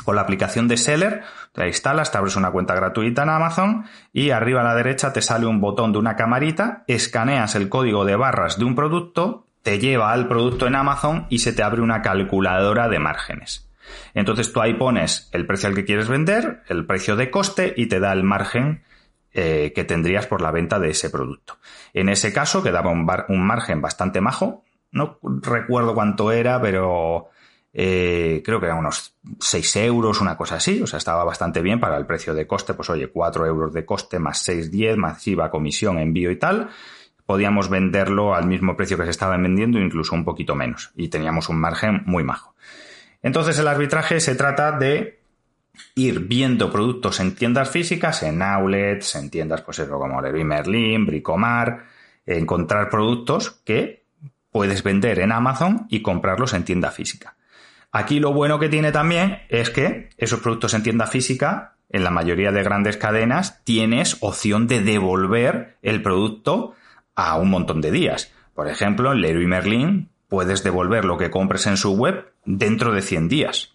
Con 0.05 0.17
la 0.17 0.23
aplicación 0.23 0.69
de 0.69 0.77
Seller, 0.77 1.23
te 1.53 1.61
la 1.61 1.67
instalas, 1.67 2.11
te 2.11 2.19
abres 2.19 2.37
una 2.37 2.51
cuenta 2.51 2.75
gratuita 2.75 3.23
en 3.23 3.29
Amazon 3.31 3.85
y 4.13 4.31
arriba 4.31 4.61
a 4.61 4.65
la 4.65 4.75
derecha 4.75 5.13
te 5.13 5.23
sale 5.23 5.47
un 5.47 5.61
botón 5.61 5.93
de 5.93 5.99
una 5.99 6.17
camarita, 6.17 6.85
escaneas 6.87 7.55
el 7.55 7.69
código 7.69 8.05
de 8.05 8.17
barras 8.17 8.59
de 8.59 8.65
un 8.65 8.75
producto, 8.75 9.47
te 9.63 9.79
lleva 9.79 10.13
al 10.13 10.29
producto 10.29 10.67
en 10.67 10.75
Amazon 10.75 11.27
y 11.29 11.41
se 11.41 11.53
te 11.53 11.63
abre 11.63 11.83
una 11.83 12.03
calculadora 12.03 12.89
de 12.89 12.99
márgenes. 12.99 13.69
Entonces 14.15 14.53
tú 14.53 14.61
ahí 14.61 14.75
pones 14.75 15.29
el 15.33 15.47
precio 15.47 15.69
al 15.69 15.75
que 15.75 15.85
quieres 15.85 16.09
vender, 16.09 16.63
el 16.69 16.87
precio 16.87 17.17
de 17.17 17.31
coste 17.31 17.75
y 17.77 17.87
te 17.87 18.01
da 18.01 18.13
el 18.13 18.23
margen 18.23 18.83
eh, 19.33 19.73
que 19.75 19.85
tendrías 19.85 20.27
por 20.27 20.43
la 20.43 20.51
venta 20.51 20.79
de 20.79 20.91
ese 20.91 21.11
producto. 21.11 21.59
En 21.93 22.09
ese 22.09 22.33
caso 22.33 22.63
quedaba 22.63 22.91
un, 22.91 23.09
un 23.29 23.47
margen 23.47 23.81
bastante 23.81 24.21
majo, 24.21 24.65
no 24.93 25.19
recuerdo 25.43 25.95
cuánto 25.95 26.33
era, 26.33 26.61
pero 26.61 27.29
eh, 27.73 28.43
creo 28.45 28.59
que 28.59 28.67
eran 28.67 28.79
unos 28.79 29.15
6 29.39 29.77
euros, 29.77 30.21
una 30.21 30.37
cosa 30.37 30.57
así, 30.57 30.83
o 30.83 30.87
sea, 30.87 30.99
estaba 30.99 31.25
bastante 31.25 31.63
bien 31.63 31.79
para 31.79 31.97
el 31.97 32.07
precio 32.07 32.35
de 32.35 32.47
coste, 32.47 32.75
pues 32.75 32.91
oye, 32.91 33.09
4 33.09 33.47
euros 33.47 33.73
de 33.73 33.85
coste 33.85 34.19
más 34.19 34.39
6, 34.43 34.71
10, 34.71 34.97
masiva 34.97 35.51
comisión, 35.51 35.99
envío 35.99 36.31
y 36.31 36.37
tal, 36.37 36.71
podíamos 37.27 37.69
venderlo 37.69 38.35
al 38.35 38.47
mismo 38.47 38.77
precio 38.77 38.97
que 38.97 39.05
se 39.05 39.11
estaba 39.11 39.37
vendiendo, 39.37 39.79
incluso 39.79 40.15
un 40.15 40.25
poquito 40.25 40.55
menos, 40.55 40.91
y 40.97 41.09
teníamos 41.09 41.49
un 41.49 41.61
margen 41.61 42.03
muy 42.07 42.25
majo. 42.25 42.55
Entonces 43.23 43.59
el 43.59 43.69
arbitraje 43.69 44.19
se 44.19 44.35
trata 44.35 44.73
de 44.73 45.21
ir 45.95 46.21
viendo 46.21 46.73
productos 46.73 47.21
en 47.21 47.35
tiendas 47.35 47.71
físicas, 47.71 48.23
en 48.23 48.43
outlets, 48.43 49.15
en 49.15 49.31
tiendas 49.31 49.63
pues 49.63 49.79
eso 49.79 49.99
como 49.99 50.21
Leroy 50.21 50.45
Merlin, 50.45 51.07
Bricomar, 51.07 51.85
encontrar 52.27 52.89
productos 52.89 53.51
que 53.65 54.05
puedes 54.51 54.83
vender 54.83 55.21
en 55.21 55.33
Amazon 55.33 55.87
y 55.89 56.03
comprarlos 56.03 56.55
en 56.55 56.65
tienda 56.65 56.91
física. 56.91 57.37
Aquí 57.93 58.21
lo 58.21 58.33
bueno 58.33 58.59
que 58.59 58.69
tiene 58.69 58.93
también 58.93 59.43
es 59.49 59.71
que 59.71 60.11
esos 60.17 60.41
productos 60.41 60.75
en 60.75 60.83
tienda 60.83 61.07
física, 61.07 61.75
en 61.89 62.05
la 62.05 62.11
mayoría 62.11 62.53
de 62.53 62.63
grandes 62.63 62.97
cadenas, 62.97 63.65
tienes 63.65 64.17
opción 64.21 64.69
de 64.69 64.81
devolver 64.81 65.77
el 65.83 66.03
producto 66.03 66.75
a 67.17 67.37
un 67.37 67.51
montón 67.51 67.81
de 67.81 67.91
días. 67.91 68.33
Por 68.55 68.69
ejemplo, 68.69 69.13
en 69.13 69.21
Leroy 69.21 69.47
Merlin 69.47 70.11
puedes 70.29 70.63
devolver 70.63 71.05
lo 71.05 71.19
que 71.19 71.31
compres 71.31 71.67
en 71.67 71.77
su 71.77 71.97
web 71.97 72.33
dentro 72.45 72.93
de 72.93 73.03
100 73.03 73.29
días. 73.29 73.75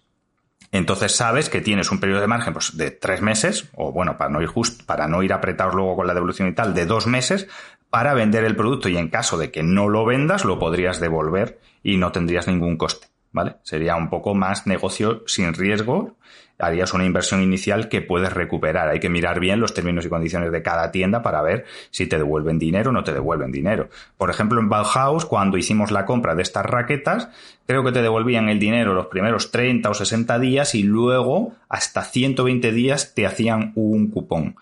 Entonces 0.72 1.12
sabes 1.12 1.48
que 1.48 1.60
tienes 1.60 1.90
un 1.92 2.00
periodo 2.00 2.22
de 2.22 2.26
margen 2.26 2.54
pues, 2.54 2.76
de 2.76 2.90
tres 2.90 3.20
meses, 3.20 3.68
o 3.74 3.92
bueno, 3.92 4.16
para 4.16 4.30
no 4.30 4.40
ir 4.40 4.48
just, 4.48 4.82
para 4.84 5.06
no 5.06 5.22
ir 5.22 5.32
apretados 5.32 5.74
luego 5.74 5.96
con 5.96 6.06
la 6.06 6.14
devolución 6.14 6.48
y 6.48 6.54
tal, 6.54 6.74
de 6.74 6.86
dos 6.86 7.06
meses, 7.06 7.48
para 7.90 8.14
vender 8.14 8.44
el 8.44 8.56
producto 8.56 8.88
y 8.88 8.96
en 8.96 9.08
caso 9.08 9.36
de 9.38 9.50
que 9.50 9.62
no 9.62 9.88
lo 9.88 10.04
vendas, 10.04 10.44
lo 10.44 10.58
podrías 10.58 11.00
devolver 11.00 11.60
y 11.82 11.98
no 11.98 12.12
tendrías 12.12 12.48
ningún 12.48 12.76
coste. 12.76 13.08
¿Vale? 13.36 13.56
Sería 13.62 13.96
un 13.96 14.08
poco 14.08 14.34
más 14.34 14.66
negocio 14.66 15.22
sin 15.26 15.52
riesgo. 15.52 16.16
Harías 16.58 16.94
una 16.94 17.04
inversión 17.04 17.42
inicial 17.42 17.90
que 17.90 18.00
puedes 18.00 18.32
recuperar. 18.32 18.88
Hay 18.88 18.98
que 18.98 19.10
mirar 19.10 19.40
bien 19.40 19.60
los 19.60 19.74
términos 19.74 20.06
y 20.06 20.08
condiciones 20.08 20.50
de 20.50 20.62
cada 20.62 20.90
tienda 20.90 21.20
para 21.20 21.42
ver 21.42 21.66
si 21.90 22.06
te 22.06 22.16
devuelven 22.16 22.58
dinero 22.58 22.88
o 22.88 22.92
no 22.94 23.04
te 23.04 23.12
devuelven 23.12 23.52
dinero. 23.52 23.90
Por 24.16 24.30
ejemplo, 24.30 24.58
en 24.58 24.70
Bauhaus, 24.70 25.26
cuando 25.26 25.58
hicimos 25.58 25.90
la 25.90 26.06
compra 26.06 26.34
de 26.34 26.42
estas 26.42 26.64
raquetas, 26.64 27.28
creo 27.66 27.84
que 27.84 27.92
te 27.92 28.00
devolvían 28.00 28.48
el 28.48 28.58
dinero 28.58 28.94
los 28.94 29.08
primeros 29.08 29.50
30 29.50 29.90
o 29.90 29.94
60 29.94 30.38
días 30.38 30.74
y 30.74 30.82
luego 30.82 31.52
hasta 31.68 32.02
120 32.02 32.72
días 32.72 33.14
te 33.14 33.26
hacían 33.26 33.72
un 33.74 34.08
cupón. 34.10 34.56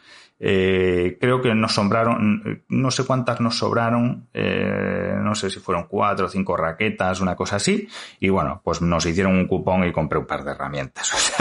Eh, 0.47 1.17
creo 1.19 1.41
que 1.41 1.55
nos 1.55 1.73
sobraron, 1.73 2.65
no 2.69 2.91
sé 2.91 3.07
cuántas 3.07 3.41
nos 3.41 3.57
sobraron, 3.57 4.29
eh, 4.35 5.15
no 5.19 5.35
sé 5.35 5.49
si 5.49 5.59
fueron 5.59 5.85
cuatro 5.89 6.27
o 6.27 6.29
cinco 6.29 6.55
raquetas, 6.55 7.23
una 7.23 7.35
cosa 7.35 7.57
así. 7.57 7.89
Y 8.21 8.29
bueno, 8.29 8.61
pues 8.63 8.83
nos 8.83 9.07
hicieron 9.07 9.37
un 9.37 9.47
cupón 9.47 9.85
y 9.85 9.93
compré 9.93 10.19
un 10.19 10.27
par 10.27 10.45
de 10.45 10.51
herramientas. 10.51 11.35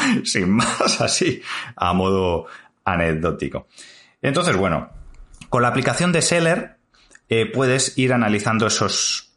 Sin 0.24 0.52
más, 0.52 1.02
así, 1.02 1.42
a 1.76 1.92
modo 1.92 2.46
anecdótico. 2.82 3.66
Entonces, 4.22 4.56
bueno, 4.56 4.88
con 5.50 5.60
la 5.60 5.68
aplicación 5.68 6.10
de 6.10 6.22
Seller 6.22 6.78
eh, 7.28 7.44
puedes 7.52 7.98
ir 7.98 8.14
analizando 8.14 8.68
esos 8.68 9.34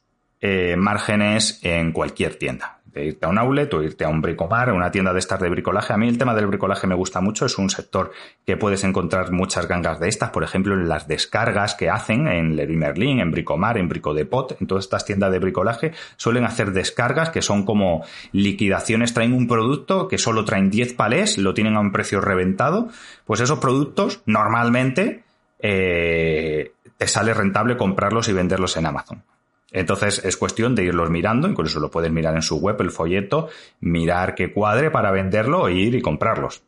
márgenes 0.77 1.59
en 1.63 1.91
cualquier 1.91 2.35
tienda 2.35 2.78
de 2.93 3.05
irte 3.05 3.25
a 3.25 3.29
un 3.29 3.37
outlet 3.37 3.73
o 3.73 3.83
irte 3.83 4.03
a 4.03 4.09
un 4.09 4.21
bricomar, 4.21 4.69
a 4.69 4.73
una 4.73 4.91
tienda 4.91 5.13
de 5.13 5.19
estas 5.19 5.39
de 5.39 5.49
bricolaje. 5.49 5.93
A 5.93 5.97
mí 5.97 6.07
el 6.07 6.17
tema 6.17 6.33
del 6.33 6.47
bricolaje 6.47 6.87
me 6.87 6.95
gusta 6.95 7.21
mucho, 7.21 7.45
es 7.45 7.57
un 7.57 7.69
sector 7.69 8.11
que 8.45 8.57
puedes 8.57 8.83
encontrar 8.83 9.31
muchas 9.31 9.67
gangas 9.67 9.99
de 9.99 10.09
estas, 10.09 10.31
por 10.31 10.43
ejemplo, 10.43 10.73
en 10.73 10.89
las 10.89 11.07
descargas 11.07 11.75
que 11.75 11.89
hacen 11.89 12.27
en 12.27 12.55
Leroy 12.55 12.77
Merlin, 12.77 13.19
en 13.19 13.31
Bricomar, 13.31 13.77
en 13.77 13.89
Bricodepot, 13.89 14.57
en 14.59 14.67
todas 14.67 14.85
estas 14.85 15.05
tiendas 15.05 15.31
de 15.31 15.39
bricolaje, 15.39 15.91
suelen 16.17 16.45
hacer 16.45 16.71
descargas 16.71 17.29
que 17.29 17.41
son 17.41 17.65
como 17.65 18.03
liquidaciones, 18.31 19.13
traen 19.13 19.33
un 19.33 19.47
producto 19.47 20.07
que 20.07 20.17
solo 20.17 20.45
traen 20.45 20.69
10 20.69 20.93
palés, 20.93 21.37
lo 21.37 21.53
tienen 21.53 21.75
a 21.75 21.79
un 21.79 21.91
precio 21.91 22.21
reventado, 22.21 22.89
pues 23.25 23.39
esos 23.41 23.59
productos 23.59 24.21
normalmente 24.25 25.23
eh, 25.59 26.71
te 26.97 27.07
sale 27.07 27.33
rentable 27.33 27.77
comprarlos 27.77 28.29
y 28.29 28.33
venderlos 28.33 28.77
en 28.77 28.85
Amazon. 28.85 29.23
Entonces 29.71 30.23
es 30.25 30.37
cuestión 30.37 30.75
de 30.75 30.83
irlos 30.83 31.09
mirando, 31.09 31.47
incluso 31.47 31.79
lo 31.79 31.91
puedes 31.91 32.11
mirar 32.11 32.35
en 32.35 32.41
su 32.41 32.57
web, 32.57 32.79
el 32.81 32.91
folleto, 32.91 33.49
mirar 33.79 34.35
qué 34.35 34.51
cuadre 34.51 34.89
para 34.89 35.11
venderlo 35.11 35.67
e 35.67 35.73
ir 35.73 35.95
y 35.95 36.01
comprarlos. 36.01 36.63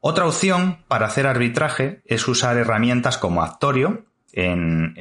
Otra 0.00 0.26
opción 0.26 0.80
para 0.86 1.06
hacer 1.06 1.26
arbitraje 1.26 2.02
es 2.04 2.28
usar 2.28 2.56
herramientas 2.58 3.16
como 3.16 3.42
Actorio. 3.42 4.04
En, 4.32 4.92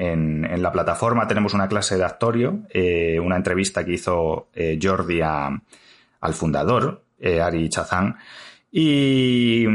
la 0.62 0.72
plataforma 0.72 1.28
tenemos 1.28 1.54
una 1.54 1.68
clase 1.68 1.98
de 1.98 2.06
Actorio, 2.06 2.62
eh, 2.70 3.20
una 3.20 3.36
entrevista 3.36 3.84
que 3.84 3.94
hizo 3.94 4.48
eh, 4.54 4.80
Jordi 4.82 5.20
al 5.22 6.34
fundador, 6.34 7.04
eh, 7.20 7.42
Ari 7.42 7.68
Chazán, 7.70 8.16
y, 8.72 9.66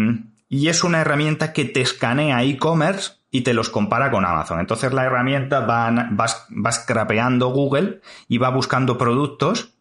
y 0.49 0.69
es 0.69 0.83
una 0.83 1.01
herramienta 1.01 1.53
que 1.53 1.67
te 1.67 1.83
escanea 1.83 2.43
e-commerce 2.45 3.18
y 3.31 3.43
te 3.43 3.55
los 3.55 3.69
compara 3.69 4.11
con 4.11 4.25
Amazon. 4.25 4.61
Entonces 4.61 4.93
la 4.93 5.05
herramienta 5.05 5.61
va, 5.61 6.09
vas, 6.11 6.47
vas 6.51 6.85
crapeando 6.87 7.51
Google 7.51 8.01
y 8.29 8.39
va 8.39 8.51
buscando 8.51 8.97
productos 8.99 9.75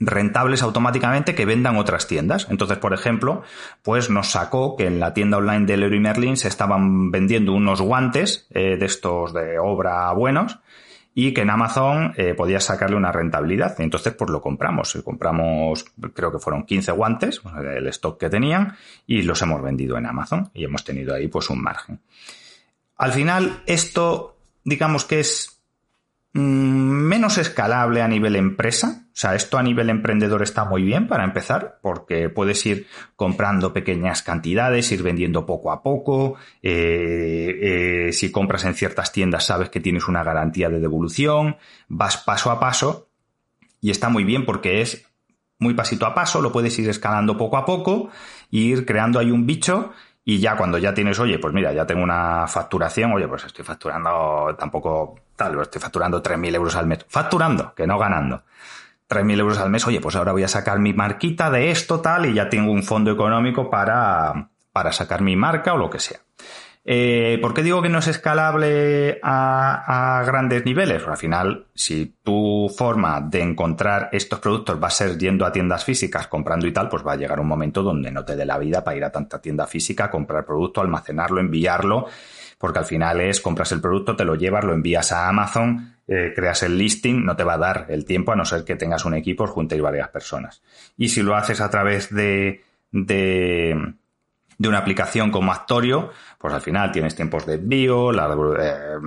rentables 0.00 0.62
automáticamente 0.62 1.34
que 1.34 1.46
vendan 1.46 1.76
otras 1.76 2.06
tiendas. 2.06 2.46
Entonces, 2.50 2.78
por 2.78 2.92
ejemplo, 2.92 3.42
pues 3.82 4.10
nos 4.10 4.28
sacó 4.28 4.76
que 4.76 4.86
en 4.86 5.00
la 5.00 5.14
tienda 5.14 5.38
online 5.38 5.66
de 5.66 5.76
Leroy 5.76 6.00
Merlin 6.00 6.36
se 6.36 6.48
estaban 6.48 7.10
vendiendo 7.10 7.52
unos 7.52 7.80
guantes 7.80 8.46
eh, 8.50 8.76
de 8.76 8.86
estos 8.86 9.32
de 9.32 9.58
obra 9.58 10.12
buenos 10.12 10.58
y 11.14 11.34
que 11.34 11.40
en 11.40 11.50
Amazon 11.50 12.12
eh, 12.16 12.34
podías 12.34 12.64
sacarle 12.64 12.96
una 12.96 13.10
rentabilidad. 13.10 13.80
Entonces, 13.80 14.14
pues 14.14 14.30
lo 14.30 14.40
compramos. 14.40 14.96
Compramos, 15.04 15.84
creo 16.14 16.30
que 16.30 16.38
fueron 16.38 16.64
15 16.64 16.92
guantes, 16.92 17.40
el 17.60 17.88
stock 17.88 18.20
que 18.20 18.30
tenían, 18.30 18.76
y 19.06 19.22
los 19.22 19.42
hemos 19.42 19.60
vendido 19.60 19.98
en 19.98 20.06
Amazon 20.06 20.50
y 20.54 20.64
hemos 20.64 20.84
tenido 20.84 21.14
ahí 21.14 21.26
pues 21.26 21.50
un 21.50 21.60
margen. 21.60 22.00
Al 22.98 23.12
final, 23.12 23.62
esto, 23.66 24.36
digamos 24.64 25.04
que 25.04 25.20
es 25.20 25.62
mm, 26.32 26.40
menos 26.40 27.38
escalable 27.38 28.02
a 28.02 28.08
nivel 28.08 28.34
empresa. 28.34 29.06
O 29.06 29.20
sea, 29.20 29.36
esto 29.36 29.56
a 29.56 29.62
nivel 29.62 29.88
emprendedor 29.88 30.42
está 30.42 30.64
muy 30.64 30.82
bien 30.82 31.06
para 31.06 31.24
empezar, 31.24 31.78
porque 31.80 32.28
puedes 32.28 32.64
ir 32.66 32.86
comprando 33.16 33.72
pequeñas 33.72 34.22
cantidades, 34.22 34.90
ir 34.90 35.02
vendiendo 35.02 35.46
poco 35.46 35.70
a 35.70 35.82
poco. 35.82 36.34
Eh, 36.62 38.08
eh, 38.08 38.12
si 38.12 38.32
compras 38.32 38.64
en 38.64 38.74
ciertas 38.74 39.12
tiendas, 39.12 39.46
sabes 39.46 39.70
que 39.70 39.80
tienes 39.80 40.08
una 40.08 40.24
garantía 40.24 40.68
de 40.68 40.80
devolución. 40.80 41.56
Vas 41.86 42.16
paso 42.18 42.50
a 42.50 42.58
paso 42.58 43.08
y 43.80 43.90
está 43.90 44.08
muy 44.08 44.24
bien 44.24 44.44
porque 44.44 44.80
es 44.80 45.08
muy 45.60 45.74
pasito 45.74 46.06
a 46.06 46.14
paso, 46.14 46.40
lo 46.40 46.52
puedes 46.52 46.78
ir 46.78 46.88
escalando 46.88 47.36
poco 47.36 47.56
a 47.56 47.64
poco, 47.64 48.10
e 48.52 48.58
ir 48.58 48.86
creando 48.86 49.18
ahí 49.18 49.30
un 49.30 49.46
bicho 49.46 49.92
y 50.30 50.40
ya 50.40 50.58
cuando 50.58 50.76
ya 50.76 50.92
tienes, 50.92 51.18
oye, 51.20 51.38
pues 51.38 51.54
mira, 51.54 51.72
ya 51.72 51.86
tengo 51.86 52.02
una 52.02 52.46
facturación, 52.46 53.12
oye, 53.14 53.26
pues 53.26 53.46
estoy 53.46 53.64
facturando 53.64 54.54
tampoco 54.58 55.20
tal, 55.34 55.58
estoy 55.58 55.80
facturando 55.80 56.22
3.000 56.22 56.54
euros 56.54 56.76
al 56.76 56.86
mes. 56.86 57.06
Facturando, 57.08 57.72
que 57.74 57.86
no 57.86 57.98
ganando. 57.98 58.42
3.000 59.08 59.40
euros 59.40 59.58
al 59.58 59.70
mes, 59.70 59.86
oye, 59.86 60.02
pues 60.02 60.16
ahora 60.16 60.32
voy 60.32 60.42
a 60.42 60.48
sacar 60.48 60.80
mi 60.80 60.92
marquita 60.92 61.50
de 61.50 61.70
esto, 61.70 62.02
tal, 62.02 62.26
y 62.26 62.34
ya 62.34 62.50
tengo 62.50 62.70
un 62.72 62.82
fondo 62.82 63.10
económico 63.10 63.70
para, 63.70 64.50
para 64.70 64.92
sacar 64.92 65.22
mi 65.22 65.34
marca 65.34 65.72
o 65.72 65.78
lo 65.78 65.88
que 65.88 65.98
sea. 65.98 66.18
Eh, 66.84 67.38
¿Por 67.42 67.52
qué 67.52 67.62
digo 67.62 67.82
que 67.82 67.88
no 67.88 67.98
es 67.98 68.06
escalable 68.06 69.20
a, 69.22 70.22
grandes 70.24 70.64
niveles? 70.64 71.06
al 71.06 71.16
final, 71.16 71.66
si 71.74 72.14
tu 72.22 72.72
forma 72.74 73.20
de 73.20 73.42
encontrar 73.42 74.08
estos 74.12 74.38
productos 74.38 74.82
va 74.82 74.88
a 74.88 74.90
ser 74.90 75.18
yendo 75.18 75.44
a 75.44 75.52
tiendas 75.52 75.84
físicas, 75.84 76.28
comprando 76.28 76.66
y 76.66 76.72
tal, 76.72 76.88
pues 76.88 77.06
va 77.06 77.12
a 77.12 77.16
llegar 77.16 77.40
un 77.40 77.46
momento 77.46 77.82
donde 77.82 78.10
no 78.10 78.24
te 78.24 78.36
dé 78.36 78.46
la 78.46 78.58
vida 78.58 78.82
para 78.84 78.96
ir 78.96 79.04
a 79.04 79.12
tanta 79.12 79.40
tienda 79.40 79.66
física, 79.66 80.10
comprar 80.10 80.46
producto, 80.46 80.80
almacenarlo, 80.80 81.40
enviarlo, 81.40 82.06
porque 82.58 82.78
al 82.78 82.86
final 82.86 83.20
es 83.20 83.40
compras 83.40 83.72
el 83.72 83.80
producto, 83.80 84.16
te 84.16 84.24
lo 84.24 84.34
llevas, 84.34 84.64
lo 84.64 84.72
envías 84.72 85.12
a 85.12 85.28
Amazon, 85.28 85.96
eh, 86.06 86.32
creas 86.34 86.62
el 86.62 86.78
listing, 86.78 87.24
no 87.24 87.36
te 87.36 87.44
va 87.44 87.54
a 87.54 87.58
dar 87.58 87.86
el 87.90 88.06
tiempo 88.06 88.32
a 88.32 88.36
no 88.36 88.46
ser 88.46 88.64
que 88.64 88.76
tengas 88.76 89.04
un 89.04 89.14
equipo, 89.14 89.46
juntéis 89.46 89.82
varias 89.82 90.08
personas. 90.08 90.62
Y 90.96 91.10
si 91.10 91.22
lo 91.22 91.36
haces 91.36 91.60
a 91.60 91.68
través 91.68 92.12
de, 92.14 92.62
de 92.92 93.94
de 94.58 94.68
una 94.68 94.78
aplicación 94.78 95.30
como 95.30 95.52
Actorio, 95.52 96.10
pues 96.36 96.52
al 96.52 96.60
final 96.60 96.90
tienes 96.90 97.14
tiempos 97.14 97.46
de 97.46 97.54
envío, 97.54 98.10
eh, 98.12 98.98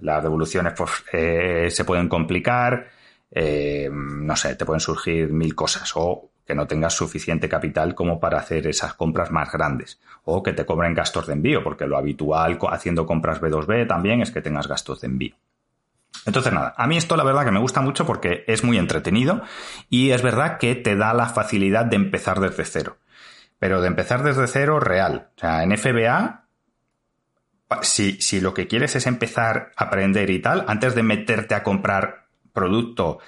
las 0.00 0.22
devoluciones 0.22 0.72
pues, 0.76 1.04
eh, 1.12 1.68
se 1.70 1.84
pueden 1.84 2.08
complicar, 2.08 2.88
eh, 3.30 3.90
no 3.92 4.34
sé, 4.36 4.56
te 4.56 4.64
pueden 4.64 4.80
surgir 4.80 5.30
mil 5.30 5.54
cosas 5.54 5.92
o 5.94 6.30
que 6.46 6.54
no 6.54 6.66
tengas 6.66 6.94
suficiente 6.94 7.48
capital 7.48 7.94
como 7.94 8.18
para 8.18 8.38
hacer 8.38 8.66
esas 8.66 8.94
compras 8.94 9.30
más 9.30 9.52
grandes 9.52 10.00
o 10.24 10.42
que 10.42 10.52
te 10.52 10.64
cobren 10.64 10.94
gastos 10.94 11.26
de 11.26 11.34
envío, 11.34 11.62
porque 11.62 11.86
lo 11.86 11.98
habitual 11.98 12.58
haciendo 12.70 13.06
compras 13.06 13.40
B2B 13.40 13.86
también 13.86 14.22
es 14.22 14.30
que 14.30 14.40
tengas 14.40 14.66
gastos 14.66 15.02
de 15.02 15.08
envío. 15.08 15.36
Entonces 16.26 16.52
nada, 16.52 16.74
a 16.76 16.86
mí 16.86 16.96
esto 16.96 17.16
la 17.16 17.24
verdad 17.24 17.44
que 17.44 17.52
me 17.52 17.60
gusta 17.60 17.82
mucho 17.82 18.04
porque 18.04 18.44
es 18.46 18.64
muy 18.64 18.78
entretenido 18.78 19.42
y 19.90 20.10
es 20.10 20.22
verdad 20.22 20.58
que 20.58 20.74
te 20.74 20.96
da 20.96 21.14
la 21.14 21.26
facilidad 21.28 21.84
de 21.84 21.96
empezar 21.96 22.40
desde 22.40 22.64
cero 22.64 22.96
pero 23.60 23.80
de 23.80 23.88
empezar 23.88 24.24
desde 24.24 24.48
cero 24.48 24.80
real. 24.80 25.28
O 25.36 25.40
sea, 25.40 25.62
en 25.62 25.76
FBA, 25.76 26.46
si, 27.82 28.20
si 28.20 28.40
lo 28.40 28.54
que 28.54 28.66
quieres 28.66 28.96
es 28.96 29.06
empezar 29.06 29.70
a 29.76 29.84
aprender 29.84 30.30
y 30.30 30.40
tal, 30.40 30.64
antes 30.66 30.94
de 30.94 31.02
meterte 31.04 31.54
a 31.54 31.62
comprar 31.62 32.26
producto, 32.52 33.18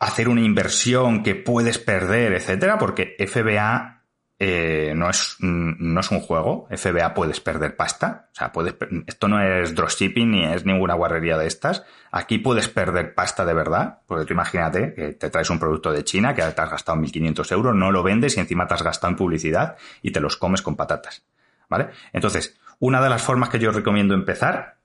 hacer 0.00 0.30
una 0.30 0.40
inversión 0.40 1.22
que 1.22 1.34
puedes 1.34 1.78
perder, 1.78 2.32
etcétera, 2.32 2.78
porque 2.78 3.16
FBA 3.18 3.97
eh, 4.40 4.92
no, 4.94 5.10
es, 5.10 5.36
no 5.40 6.00
es 6.00 6.10
un 6.10 6.20
juego. 6.20 6.68
FBA 6.70 7.12
puedes 7.12 7.40
perder 7.40 7.76
pasta. 7.76 8.28
O 8.32 8.34
sea, 8.34 8.52
puedes, 8.52 8.74
esto 9.06 9.26
no 9.26 9.42
es 9.42 9.74
dropshipping 9.74 10.30
ni 10.30 10.44
es 10.44 10.64
ninguna 10.64 10.94
guarrería 10.94 11.36
de 11.36 11.46
estas. 11.46 11.84
Aquí 12.12 12.38
puedes 12.38 12.68
perder 12.68 13.14
pasta 13.14 13.44
de 13.44 13.54
verdad. 13.54 13.98
Porque 14.06 14.24
tú 14.24 14.34
imagínate 14.34 14.94
que 14.94 15.12
te 15.14 15.30
traes 15.30 15.50
un 15.50 15.58
producto 15.58 15.90
de 15.90 16.04
China 16.04 16.34
que 16.34 16.42
te 16.42 16.60
has 16.60 16.70
gastado 16.70 16.98
1.500 16.98 17.52
euros, 17.52 17.74
no 17.74 17.90
lo 17.90 18.02
vendes 18.02 18.36
y 18.36 18.40
encima 18.40 18.66
te 18.66 18.74
has 18.74 18.82
gastado 18.82 19.10
en 19.10 19.16
publicidad 19.16 19.76
y 20.02 20.12
te 20.12 20.20
los 20.20 20.36
comes 20.36 20.62
con 20.62 20.76
patatas. 20.76 21.24
¿Vale? 21.68 21.88
Entonces, 22.12 22.58
una 22.78 23.02
de 23.02 23.10
las 23.10 23.22
formas 23.22 23.48
que 23.48 23.58
yo 23.58 23.72
recomiendo 23.72 24.14
empezar 24.14 24.77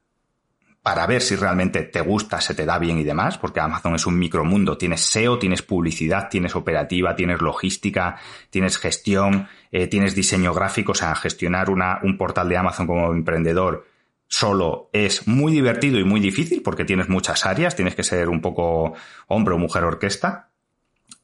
para 0.83 1.07
ver 1.07 1.21
si 1.21 1.37
realmente 1.37 1.83
te 1.83 2.01
gusta, 2.01 2.41
se 2.41 2.53
te 2.53 2.65
da 2.65 2.77
bien 2.77 2.99
y 2.99 3.05
demás, 3.05 3.37
porque 3.37 3.61
Amazon 3.61 3.95
es 3.95 4.05
un 4.05 4.19
micromundo. 4.19 4.77
Tienes 4.77 4.99
SEO, 4.99 5.39
tienes 5.39 5.61
publicidad, 5.61 6.27
tienes 6.29 6.57
operativa, 6.57 7.15
tienes 7.15 7.41
logística, 7.41 8.17
tienes 8.49 8.77
gestión, 8.77 9.47
eh, 9.71 9.87
tienes 9.87 10.13
diseño 10.13 10.53
gráfico. 10.53 10.91
O 10.91 10.95
sea, 10.95 11.15
gestionar 11.15 11.69
una, 11.69 11.99
un 12.03 12.17
portal 12.17 12.49
de 12.49 12.57
Amazon 12.57 12.85
como 12.85 13.13
emprendedor 13.13 13.87
solo 14.27 14.89
es 14.91 15.25
muy 15.25 15.53
divertido 15.53 15.99
y 15.99 16.03
muy 16.03 16.19
difícil 16.19 16.61
porque 16.61 16.83
tienes 16.83 17.07
muchas 17.07 17.45
áreas, 17.45 17.77
tienes 17.77 17.95
que 17.95 18.03
ser 18.03 18.27
un 18.27 18.41
poco 18.41 18.93
hombre 19.27 19.55
o 19.55 19.57
mujer 19.57 19.85
orquesta. 19.85 20.49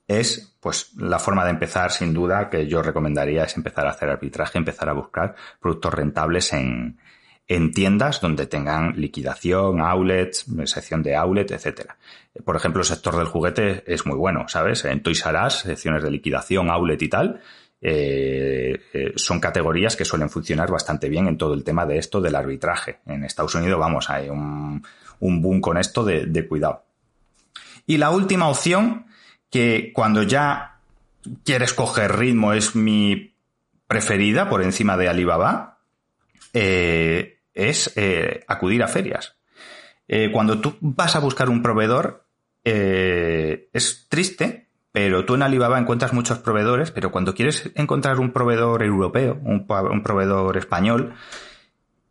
Es, 0.08 0.56
pues, 0.62 0.94
la 0.96 1.20
forma 1.20 1.44
de 1.44 1.52
empezar, 1.52 1.92
sin 1.92 2.14
duda, 2.14 2.50
que 2.50 2.66
yo 2.66 2.82
recomendaría 2.82 3.44
es 3.44 3.58
empezar 3.58 3.88
a 3.88 3.92
hacer 3.92 4.10
arbitraje, 4.10 4.58
empezar 4.58 4.88
a 4.88 4.94
buscar 4.94 5.36
productos 5.60 5.94
rentables 5.94 6.54
en, 6.54 6.98
en 7.50 7.74
tiendas 7.74 8.22
donde 8.22 8.46
tengan 8.46 8.94
liquidación, 8.96 9.82
outlets, 9.82 10.46
sección 10.66 11.02
de 11.02 11.16
outlet, 11.16 11.50
etcétera. 11.50 11.98
Por 12.46 12.56
ejemplo, 12.56 12.82
el 12.82 12.86
sector 12.86 13.18
del 13.18 13.26
juguete 13.26 13.84
es 13.92 14.06
muy 14.06 14.16
bueno, 14.16 14.48
¿sabes? 14.48 14.86
En 14.86 15.02
Toys 15.02 15.26
R 15.26 15.50
secciones 15.50 16.04
de 16.04 16.12
liquidación, 16.12 16.70
outlet 16.70 17.02
y 17.02 17.10
tal, 17.10 17.42
eh, 17.82 18.80
eh, 18.94 19.14
son 19.16 19.40
categorías 19.40 19.96
que 19.96 20.06
suelen 20.06 20.30
funcionar 20.30 20.70
bastante 20.70 21.10
bien 21.10 21.28
en 21.28 21.38
todo 21.38 21.56
el 21.56 21.64
tema 21.64 21.88
de 21.88 21.98
esto 21.98 22.22
del 22.22 22.36
arbitraje. 22.36 23.00
En 23.08 23.24
Estados 23.24 23.56
Unidos, 23.56 23.80
vamos, 23.80 24.12
hay 24.12 24.30
un, 24.30 24.86
un 25.20 25.42
boom 25.42 25.60
con 25.60 25.78
esto 25.78 26.06
de, 26.06 26.28
de 26.28 26.48
cuidado. 26.48 26.84
Y 27.88 27.98
la 27.98 28.12
última 28.12 28.48
opción, 28.48 29.08
que 29.50 29.92
cuando 29.92 30.22
ya 30.22 30.78
quieres 31.44 31.74
coger 31.74 32.16
ritmo 32.16 32.54
es 32.54 32.76
mi 32.76 33.34
preferida 33.88 34.48
por 34.50 34.62
encima 34.62 34.98
de 34.98 35.10
Alibaba, 35.10 35.80
eh, 36.54 37.39
es 37.60 37.92
eh, 37.96 38.44
acudir 38.48 38.84
a 38.84 38.88
ferias. 38.88 39.36
Eh, 40.08 40.32
cuando 40.32 40.60
tú 40.60 40.78
vas 40.80 41.16
a 41.16 41.20
buscar 41.20 41.50
un 41.50 41.62
proveedor, 41.62 42.26
eh, 42.64 43.70
es 43.74 44.08
triste, 44.10 44.70
pero 44.92 45.26
tú 45.26 45.36
en 45.36 45.44
Alibaba 45.44 45.78
encuentras 45.78 46.14
muchos 46.14 46.40
proveedores, 46.40 46.92
pero 46.92 47.12
cuando 47.12 47.36
quieres 47.36 47.72
encontrar 47.76 48.20
un 48.20 48.32
proveedor 48.32 48.84
europeo, 48.84 49.40
un, 49.44 49.68
proveedor 50.04 50.58
español, 50.58 51.14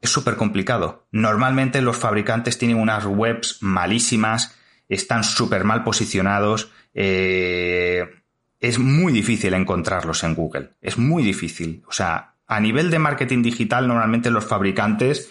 es 0.01 0.11
súper 0.11 0.37
complicado. 0.37 1.07
Normalmente 1.11 1.83
los 1.83 1.97
fabricantes 1.97 2.57
tienen 2.59 2.79
unas 2.79 3.05
webs 3.05 3.59
malísimas, 3.61 4.57
están 4.89 5.25
súper 5.25 5.65
mal 5.65 5.83
posicionados, 5.83 6.71
es 6.95 8.79
muy 8.79 9.13
difícil 9.13 9.55
encontrarlos 9.55 10.23
en 10.23 10.35
Google, 10.35 10.71
es 10.81 10.99
muy 10.99 11.25
difícil. 11.25 11.83
O 11.89 11.93
sea, 11.93 12.38
a 12.49 12.61
nivel 12.61 12.91
de 12.91 12.99
marketing 12.99 13.43
digital, 13.43 13.87
normalmente 13.87 14.31
los 14.31 14.47
fabricantes 14.47 15.31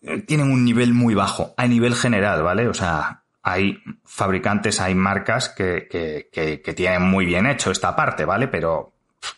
eh, 0.00 0.22
tienen 0.22 0.50
un 0.50 0.64
nivel 0.64 0.94
muy 0.94 1.14
bajo, 1.14 1.54
a 1.56 1.66
nivel 1.66 1.94
general, 1.94 2.42
¿vale? 2.42 2.68
O 2.68 2.74
sea, 2.74 3.24
hay 3.42 3.82
fabricantes, 4.04 4.80
hay 4.80 4.94
marcas 4.94 5.48
que, 5.48 5.88
que, 5.90 6.74
tienen 6.74 7.02
muy 7.02 7.26
bien 7.26 7.46
hecho 7.46 7.70
esta 7.70 7.96
parte, 7.96 8.24
¿vale? 8.24 8.46
Pero 8.48 8.92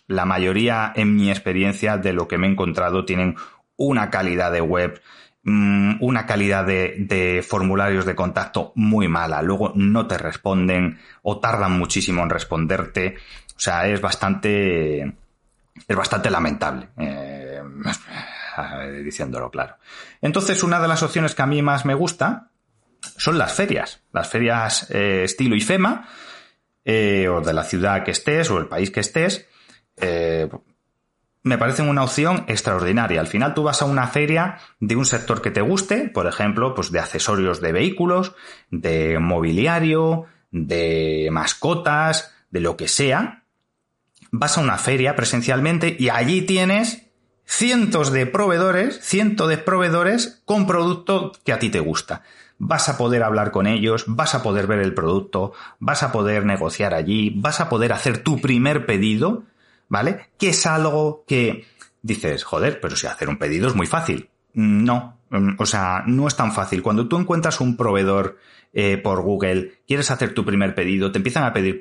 la 0.06 0.26
mayoría, 0.26 0.92
en 0.94 1.16
mi 1.16 1.30
experiencia, 1.30 1.96
de 1.96 2.12
lo 2.12 2.28
que 2.28 2.36
me 2.36 2.46
he 2.46 2.50
encontrado, 2.50 3.04
tienen 3.04 3.36
una 3.76 4.10
calidad 4.10 4.52
de 4.52 4.60
web, 4.60 5.00
mm, 5.44 5.96
una 6.00 6.26
calidad 6.26 6.66
de, 6.66 6.94
de, 6.98 7.42
formularios 7.42 8.04
de 8.04 8.14
contacto 8.14 8.72
muy 8.74 9.08
mala. 9.08 9.40
Luego 9.42 9.72
no 9.74 10.06
te 10.06 10.18
responden 10.18 11.00
o 11.22 11.40
tardan 11.40 11.78
muchísimo 11.78 12.22
en 12.22 12.30
responderte. 12.30 13.16
O 13.56 13.60
sea, 13.60 13.88
es 13.88 14.00
bastante 14.00 15.14
es 15.86 15.96
bastante 15.96 16.30
lamentable, 16.30 16.88
eh, 16.98 17.62
diciéndolo 19.04 19.50
claro. 19.50 19.76
Entonces, 20.20 20.62
una 20.62 20.80
de 20.80 20.88
las 20.88 21.02
opciones 21.02 21.34
que 21.34 21.42
a 21.42 21.46
mí 21.46 21.62
más 21.62 21.84
me 21.84 21.94
gusta 21.94 22.50
son 23.00 23.38
las 23.38 23.54
ferias, 23.54 24.02
las 24.12 24.28
ferias 24.28 24.90
eh, 24.90 25.24
estilo 25.24 25.54
IFEMA, 25.54 26.08
eh, 26.84 27.28
o 27.28 27.40
de 27.40 27.52
la 27.52 27.64
ciudad 27.64 28.04
que 28.04 28.12
estés, 28.12 28.50
o 28.50 28.58
el 28.58 28.66
país 28.66 28.90
que 28.90 29.00
estés, 29.00 29.46
me 31.42 31.58
parecen 31.58 31.88
una 31.88 32.02
opción 32.02 32.44
extraordinaria. 32.48 33.20
Al 33.20 33.28
final 33.28 33.54
tú 33.54 33.62
vas 33.62 33.80
a 33.80 33.84
una 33.84 34.08
feria 34.08 34.58
de 34.80 34.96
un 34.96 35.06
sector 35.06 35.40
que 35.40 35.52
te 35.52 35.60
guste, 35.60 36.08
por 36.08 36.26
ejemplo, 36.26 36.74
pues 36.74 36.90
de 36.90 36.98
accesorios 36.98 37.60
de 37.60 37.72
vehículos, 37.72 38.34
de 38.70 39.18
mobiliario, 39.20 40.26
de 40.50 41.28
mascotas, 41.30 42.34
de 42.50 42.60
lo 42.60 42.76
que 42.76 42.88
sea, 42.88 43.44
vas 44.38 44.58
a 44.58 44.60
una 44.60 44.78
feria 44.78 45.16
presencialmente 45.16 45.96
y 45.98 46.08
allí 46.10 46.42
tienes 46.42 47.06
cientos 47.44 48.12
de 48.12 48.26
proveedores, 48.26 49.00
cientos 49.02 49.48
de 49.48 49.58
proveedores 49.58 50.42
con 50.44 50.66
producto 50.66 51.32
que 51.44 51.52
a 51.52 51.58
ti 51.58 51.70
te 51.70 51.80
gusta. 51.80 52.22
Vas 52.58 52.88
a 52.88 52.96
poder 52.96 53.22
hablar 53.22 53.50
con 53.50 53.66
ellos, 53.66 54.04
vas 54.06 54.34
a 54.34 54.42
poder 54.42 54.66
ver 54.66 54.80
el 54.80 54.94
producto, 54.94 55.52
vas 55.78 56.02
a 56.02 56.12
poder 56.12 56.44
negociar 56.44 56.94
allí, 56.94 57.30
vas 57.36 57.60
a 57.60 57.68
poder 57.68 57.92
hacer 57.92 58.22
tu 58.22 58.40
primer 58.40 58.86
pedido, 58.86 59.44
¿vale? 59.88 60.28
Que 60.38 60.50
es 60.50 60.66
algo 60.66 61.24
que 61.26 61.66
dices, 62.02 62.44
joder, 62.44 62.80
pero 62.80 62.96
si 62.96 63.06
hacer 63.06 63.28
un 63.28 63.38
pedido 63.38 63.68
es 63.68 63.74
muy 63.74 63.86
fácil. 63.86 64.28
No, 64.54 65.18
o 65.58 65.66
sea, 65.66 66.04
no 66.06 66.28
es 66.28 66.36
tan 66.36 66.52
fácil. 66.52 66.82
Cuando 66.82 67.08
tú 67.08 67.18
encuentras 67.18 67.60
un 67.60 67.76
proveedor 67.76 68.38
eh, 68.72 68.98
por 68.98 69.22
Google, 69.22 69.80
quieres 69.86 70.10
hacer 70.10 70.34
tu 70.34 70.44
primer 70.44 70.74
pedido, 70.74 71.10
te 71.10 71.18
empiezan 71.18 71.44
a 71.44 71.52
pedir 71.52 71.80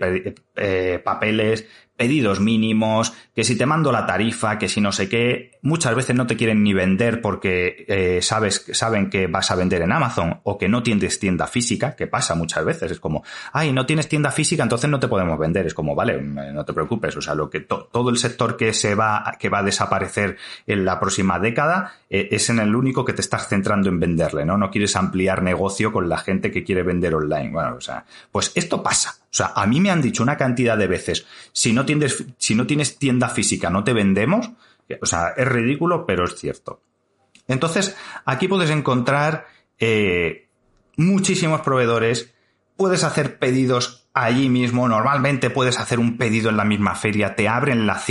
eh, 0.56 1.02
papeles, 1.04 1.68
pedidos 1.98 2.40
mínimos, 2.40 3.14
que 3.34 3.44
si 3.44 3.58
te 3.58 3.66
mando 3.66 3.92
la 3.92 4.06
tarifa, 4.06 4.58
que 4.58 4.68
si 4.68 4.82
no 4.82 4.92
sé 4.92 5.08
qué, 5.08 5.52
muchas 5.62 5.96
veces 5.96 6.16
no 6.16 6.28
te 6.28 6.36
quieren 6.36 6.62
ni 6.64 6.74
vender 6.74 7.22
porque 7.22 7.86
eh, 7.88 8.22
sabes, 8.22 8.66
saben 8.74 9.10
que 9.10 9.28
vas 9.28 9.50
a 9.52 9.56
vender 9.56 9.82
en 9.82 9.92
Amazon 9.92 10.42
o 10.44 10.58
que 10.58 10.68
no 10.68 10.84
tienes 10.84 11.20
tienda 11.20 11.48
física, 11.48 11.96
que 11.96 12.08
pasa 12.08 12.36
muchas 12.36 12.66
veces, 12.66 12.92
es 12.92 13.00
como, 13.00 13.24
ay, 13.54 13.72
no 13.72 13.86
tienes 13.86 14.10
tienda 14.10 14.32
física, 14.32 14.64
entonces 14.64 14.90
no 14.90 15.00
te 15.00 15.08
podemos 15.08 15.40
vender, 15.40 15.66
es 15.66 15.74
como, 15.74 15.96
vale, 15.96 16.22
no 16.22 16.66
te 16.66 16.74
preocupes, 16.74 17.16
o 17.16 17.22
sea, 17.22 17.34
lo 17.34 17.50
que 17.50 17.62
todo 17.62 18.10
el 18.10 18.18
sector 18.18 18.58
que 18.58 18.74
se 18.74 18.96
va, 18.96 19.36
que 19.40 19.50
va 19.50 19.60
a 19.60 19.64
desaparecer 19.64 20.38
en 20.68 20.84
la 20.84 21.00
próxima 21.00 21.40
década 21.40 21.94
eh, 22.10 22.28
es 22.32 22.50
en 22.50 22.60
el 22.60 22.76
único 22.76 23.06
que 23.06 23.14
te 23.14 23.22
centrando 23.40 23.90
en 23.90 24.00
venderle, 24.00 24.46
¿no? 24.46 24.58
No 24.58 24.72
quieres 24.72 24.96
ampliar 24.96 25.42
negocio 25.44 25.92
con 25.92 26.10
la 26.10 26.18
gente 26.18 26.52
que 26.52 26.64
quiere 26.64 26.84
vender 26.84 27.16
online, 27.16 27.52
bueno, 27.52 27.76
o 27.76 27.82
sea, 27.82 28.06
pues 28.32 28.52
esto 28.56 28.82
pasa, 28.82 29.16
o 29.20 29.34
sea, 29.38 29.52
a 29.56 29.66
mí 29.66 29.82
me 29.82 29.92
han 29.92 30.02
dicho 30.02 30.24
una 30.24 30.38
cantidad 30.38 30.78
de 30.78 30.88
veces, 30.88 31.26
si 31.52 31.74
no 31.74 31.86
tienes, 31.86 32.26
si 32.38 32.56
no 32.56 32.66
tienes 32.66 32.98
tienda 32.98 33.30
física, 33.30 33.70
no 33.70 33.84
te 33.84 33.94
vendemos. 33.94 34.52
O 35.02 35.06
sea, 35.06 35.34
es 35.36 35.48
ridículo, 35.48 36.06
pero 36.06 36.26
es 36.26 36.36
cierto. 36.36 36.82
Entonces, 37.48 37.96
aquí 38.26 38.48
puedes 38.48 38.70
encontrar 38.70 39.48
eh, 39.80 40.48
muchísimos 40.96 41.62
proveedores, 41.62 42.34
puedes 42.78 43.04
hacer 43.04 43.38
pedidos 43.38 44.08
allí 44.14 44.50
mismo, 44.50 44.88
normalmente 44.88 45.50
puedes 45.50 45.80
hacer 45.80 46.00
un 46.00 46.18
pedido 46.18 46.50
en 46.50 46.58
la 46.58 46.66
misma 46.66 46.96
feria, 46.96 47.36
te 47.36 47.48
abren 47.48 47.86
la, 47.86 48.02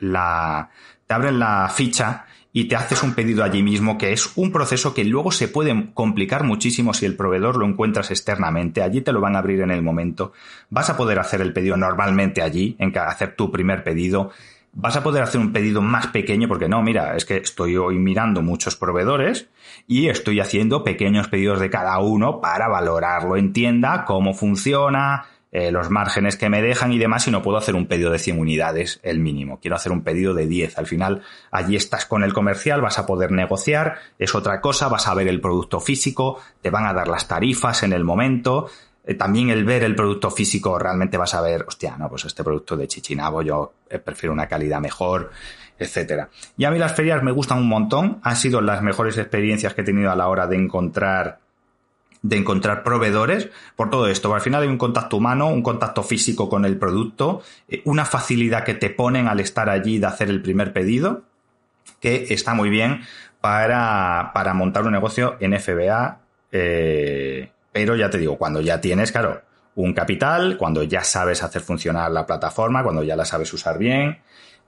la, 0.00 0.70
te 1.06 1.14
abren 1.14 1.38
la 1.38 1.72
ficha 1.74 2.26
y 2.58 2.64
te 2.64 2.74
haces 2.74 3.04
un 3.04 3.14
pedido 3.14 3.44
allí 3.44 3.62
mismo, 3.62 3.96
que 3.98 4.12
es 4.12 4.32
un 4.34 4.50
proceso 4.50 4.92
que 4.92 5.04
luego 5.04 5.30
se 5.30 5.46
puede 5.46 5.92
complicar 5.94 6.42
muchísimo 6.42 6.92
si 6.92 7.06
el 7.06 7.14
proveedor 7.14 7.56
lo 7.56 7.64
encuentras 7.64 8.10
externamente. 8.10 8.82
Allí 8.82 9.00
te 9.00 9.12
lo 9.12 9.20
van 9.20 9.36
a 9.36 9.38
abrir 9.38 9.60
en 9.60 9.70
el 9.70 9.80
momento. 9.80 10.32
Vas 10.68 10.90
a 10.90 10.96
poder 10.96 11.20
hacer 11.20 11.40
el 11.40 11.52
pedido 11.52 11.76
normalmente 11.76 12.42
allí, 12.42 12.74
en 12.80 12.92
hacer 12.98 13.36
tu 13.36 13.52
primer 13.52 13.84
pedido. 13.84 14.32
Vas 14.72 14.96
a 14.96 15.04
poder 15.04 15.22
hacer 15.22 15.40
un 15.40 15.52
pedido 15.52 15.82
más 15.82 16.08
pequeño 16.08 16.48
porque 16.48 16.68
no, 16.68 16.82
mira, 16.82 17.14
es 17.16 17.24
que 17.24 17.36
estoy 17.36 17.76
hoy 17.76 17.96
mirando 17.96 18.42
muchos 18.42 18.74
proveedores 18.74 19.48
y 19.86 20.08
estoy 20.08 20.40
haciendo 20.40 20.82
pequeños 20.82 21.28
pedidos 21.28 21.60
de 21.60 21.70
cada 21.70 22.00
uno 22.00 22.40
para 22.40 22.66
valorarlo 22.66 23.36
en 23.36 23.52
tienda, 23.52 24.04
cómo 24.04 24.34
funciona, 24.34 25.26
eh, 25.50 25.70
los 25.70 25.88
márgenes 25.88 26.36
que 26.36 26.50
me 26.50 26.60
dejan 26.60 26.92
y 26.92 26.98
demás 26.98 27.26
y 27.26 27.30
no 27.30 27.42
puedo 27.42 27.56
hacer 27.56 27.74
un 27.74 27.86
pedido 27.86 28.10
de 28.10 28.18
100 28.18 28.38
unidades, 28.38 29.00
el 29.02 29.18
mínimo. 29.18 29.60
Quiero 29.60 29.76
hacer 29.76 29.92
un 29.92 30.02
pedido 30.02 30.34
de 30.34 30.46
10. 30.46 30.76
Al 30.76 30.86
final, 30.86 31.22
allí 31.50 31.74
estás 31.74 32.04
con 32.04 32.22
el 32.22 32.34
comercial, 32.34 32.82
vas 32.82 32.98
a 32.98 33.06
poder 33.06 33.32
negociar, 33.32 33.96
es 34.18 34.34
otra 34.34 34.60
cosa, 34.60 34.88
vas 34.88 35.08
a 35.08 35.14
ver 35.14 35.26
el 35.26 35.40
producto 35.40 35.80
físico, 35.80 36.38
te 36.60 36.70
van 36.70 36.86
a 36.86 36.92
dar 36.92 37.08
las 37.08 37.28
tarifas 37.28 37.82
en 37.82 37.94
el 37.94 38.04
momento. 38.04 38.68
Eh, 39.04 39.14
también 39.14 39.48
el 39.48 39.64
ver 39.64 39.84
el 39.84 39.94
producto 39.94 40.30
físico, 40.30 40.78
realmente 40.78 41.16
vas 41.16 41.32
a 41.32 41.40
ver, 41.40 41.64
hostia, 41.66 41.96
no, 41.96 42.10
pues 42.10 42.26
este 42.26 42.44
producto 42.44 42.76
de 42.76 42.86
Chichinabo 42.86 43.40
yo 43.40 43.72
eh, 43.88 43.98
prefiero 43.98 44.34
una 44.34 44.46
calidad 44.46 44.80
mejor, 44.80 45.30
etcétera. 45.78 46.28
Y 46.58 46.66
a 46.66 46.70
mí 46.70 46.78
las 46.78 46.94
ferias 46.94 47.22
me 47.22 47.32
gustan 47.32 47.58
un 47.58 47.68
montón, 47.68 48.20
han 48.22 48.36
sido 48.36 48.60
las 48.60 48.82
mejores 48.82 49.16
experiencias 49.16 49.72
que 49.72 49.80
he 49.80 49.84
tenido 49.84 50.10
a 50.10 50.16
la 50.16 50.28
hora 50.28 50.46
de 50.46 50.56
encontrar 50.56 51.38
de 52.22 52.36
encontrar 52.36 52.82
proveedores 52.82 53.48
por 53.76 53.90
todo 53.90 54.08
esto. 54.08 54.34
Al 54.34 54.40
final 54.40 54.62
hay 54.62 54.68
un 54.68 54.78
contacto 54.78 55.16
humano, 55.16 55.48
un 55.48 55.62
contacto 55.62 56.02
físico 56.02 56.48
con 56.48 56.64
el 56.64 56.76
producto, 56.76 57.42
eh, 57.68 57.82
una 57.84 58.04
facilidad 58.04 58.64
que 58.64 58.74
te 58.74 58.90
ponen 58.90 59.28
al 59.28 59.40
estar 59.40 59.68
allí 59.68 59.98
de 59.98 60.06
hacer 60.06 60.28
el 60.28 60.42
primer 60.42 60.72
pedido, 60.72 61.22
que 62.00 62.26
está 62.30 62.54
muy 62.54 62.70
bien 62.70 63.02
para, 63.40 64.30
para 64.34 64.54
montar 64.54 64.84
un 64.84 64.92
negocio 64.92 65.36
en 65.40 65.58
FBA. 65.58 66.18
Eh, 66.50 67.50
pero 67.72 67.94
ya 67.96 68.10
te 68.10 68.18
digo, 68.18 68.36
cuando 68.36 68.60
ya 68.60 68.80
tienes, 68.80 69.12
claro, 69.12 69.42
un 69.76 69.92
capital, 69.94 70.56
cuando 70.56 70.82
ya 70.82 71.04
sabes 71.04 71.42
hacer 71.44 71.62
funcionar 71.62 72.10
la 72.10 72.26
plataforma, 72.26 72.82
cuando 72.82 73.04
ya 73.04 73.14
la 73.14 73.24
sabes 73.24 73.52
usar 73.52 73.78
bien 73.78 74.18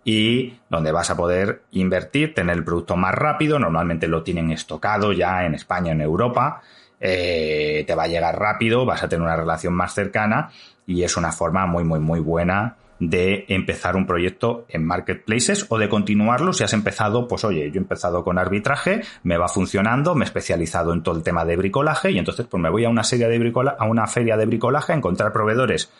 y 0.04 0.54
donde 0.68 0.92
vas 0.92 1.10
a 1.10 1.16
poder 1.16 1.62
invertir, 1.72 2.32
tener 2.32 2.56
el 2.56 2.64
producto 2.64 2.96
más 2.96 3.14
rápido, 3.14 3.58
normalmente 3.58 4.06
lo 4.06 4.22
tienen 4.22 4.52
estocado 4.52 5.12
ya 5.12 5.44
en 5.44 5.54
España, 5.54 5.92
en 5.92 6.00
Europa, 6.00 6.62
eh, 7.00 7.84
te 7.86 7.94
va 7.94 8.04
a 8.04 8.08
llegar 8.08 8.38
rápido, 8.38 8.84
vas 8.84 9.02
a 9.02 9.08
tener 9.08 9.22
una 9.22 9.36
relación 9.36 9.74
más 9.74 9.94
cercana 9.94 10.50
y 10.86 11.02
es 11.02 11.16
una 11.16 11.32
forma 11.32 11.66
muy, 11.66 11.84
muy, 11.84 11.98
muy 11.98 12.20
buena 12.20 12.76
de 13.00 13.46
empezar 13.48 13.96
un 13.96 14.06
proyecto 14.06 14.66
en 14.68 14.84
marketplaces 14.84 15.64
o 15.70 15.78
de 15.78 15.88
continuarlo 15.88 16.52
si 16.52 16.64
has 16.64 16.74
empezado, 16.74 17.26
pues 17.26 17.44
oye, 17.44 17.70
yo 17.70 17.76
he 17.76 17.82
empezado 17.82 18.22
con 18.22 18.38
arbitraje, 18.38 19.00
me 19.22 19.38
va 19.38 19.48
funcionando, 19.48 20.14
me 20.14 20.24
he 20.24 20.26
especializado 20.26 20.92
en 20.92 21.02
todo 21.02 21.16
el 21.16 21.22
tema 21.22 21.46
de 21.46 21.56
bricolaje 21.56 22.10
y 22.10 22.18
entonces 22.18 22.46
pues 22.46 22.62
me 22.62 22.68
voy 22.68 22.84
a 22.84 22.90
una 22.90 23.02
serie 23.02 23.26
de 23.28 23.38
bricola 23.38 23.74
a 23.78 23.86
una 23.86 24.06
feria 24.06 24.36
de 24.36 24.44
bricolaje 24.44 24.92
a 24.92 24.96
encontrar 24.96 25.32
proveedores 25.32 25.90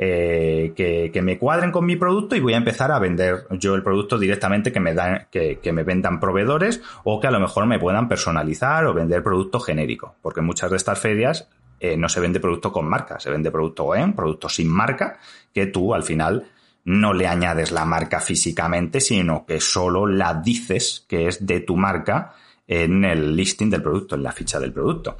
eh, 0.00 0.72
que, 0.76 1.22
me 1.22 1.38
cuadren 1.38 1.72
con 1.72 1.84
mi 1.84 1.96
producto 1.96 2.36
y 2.36 2.40
voy 2.40 2.54
a 2.54 2.58
empezar 2.58 2.92
a 2.92 3.00
vender 3.00 3.48
yo 3.50 3.74
el 3.74 3.82
producto 3.82 4.16
directamente 4.16 4.70
que 4.70 4.78
me, 4.78 4.94
dan, 4.94 5.26
que, 5.32 5.58
me 5.72 5.82
vendan 5.82 6.20
proveedores 6.20 6.80
o 7.02 7.18
que 7.18 7.26
a 7.26 7.32
lo 7.32 7.40
mejor 7.40 7.66
me 7.66 7.80
puedan 7.80 8.08
personalizar 8.08 8.86
o 8.86 8.94
vender 8.94 9.24
producto 9.24 9.58
genérico. 9.58 10.14
Porque 10.22 10.40
muchas 10.40 10.70
de 10.70 10.76
estas 10.76 11.00
ferias 11.00 11.48
eh, 11.80 11.96
no 11.96 12.08
se 12.08 12.20
vende 12.20 12.38
producto 12.38 12.72
con 12.72 12.88
marca, 12.88 13.18
se 13.18 13.30
vende 13.30 13.50
producto 13.50 13.92
en, 13.96 14.12
producto 14.12 14.48
sin 14.48 14.68
marca, 14.68 15.18
que 15.52 15.66
tú 15.66 15.92
al 15.92 16.04
final 16.04 16.46
no 16.84 17.12
le 17.12 17.26
añades 17.26 17.72
la 17.72 17.84
marca 17.84 18.20
físicamente, 18.20 19.00
sino 19.00 19.44
que 19.44 19.60
solo 19.60 20.06
la 20.06 20.34
dices 20.34 21.04
que 21.08 21.26
es 21.26 21.44
de 21.44 21.58
tu 21.60 21.76
marca 21.76 22.34
en 22.68 23.04
el 23.04 23.34
listing 23.34 23.68
del 23.68 23.82
producto, 23.82 24.14
en 24.14 24.22
la 24.22 24.32
ficha 24.32 24.60
del 24.60 24.72
producto. 24.72 25.16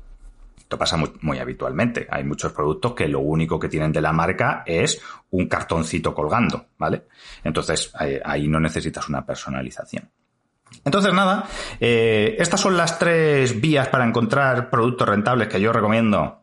Esto 0.69 0.77
pasa 0.77 0.99
muy, 1.23 1.39
habitualmente. 1.39 2.07
Hay 2.11 2.25
muchos 2.25 2.53
productos 2.53 2.93
que 2.93 3.09
lo 3.09 3.21
único 3.21 3.59
que 3.59 3.71
tienen 3.71 3.91
de 3.91 4.03
la 4.03 4.13
marca 4.13 4.65
es 4.67 5.01
un 5.31 5.49
cartoncito 5.49 6.13
colgando, 6.13 6.67
¿vale? 6.77 7.05
Entonces 7.43 7.91
ahí, 8.23 8.49
no 8.49 8.61
necesitas 8.61 9.09
una 9.09 9.25
personalización. 9.25 10.11
Entonces, 10.85 11.15
nada, 11.15 11.49
eh, 11.81 12.37
estas 12.39 12.61
son 12.61 12.77
las 12.77 12.99
tres 12.99 13.59
vías 13.59 13.89
para 13.89 14.05
encontrar 14.05 14.69
productos 14.69 15.09
rentables 15.09 15.49
que 15.49 15.59
yo 15.59 15.73
recomiendo 15.73 16.43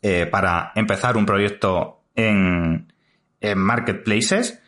eh, 0.00 0.24
para 0.24 0.72
empezar 0.74 1.18
un 1.18 1.26
proyecto 1.26 2.04
en, 2.14 2.90
en 3.38 3.58
marketplaces. 3.58 4.62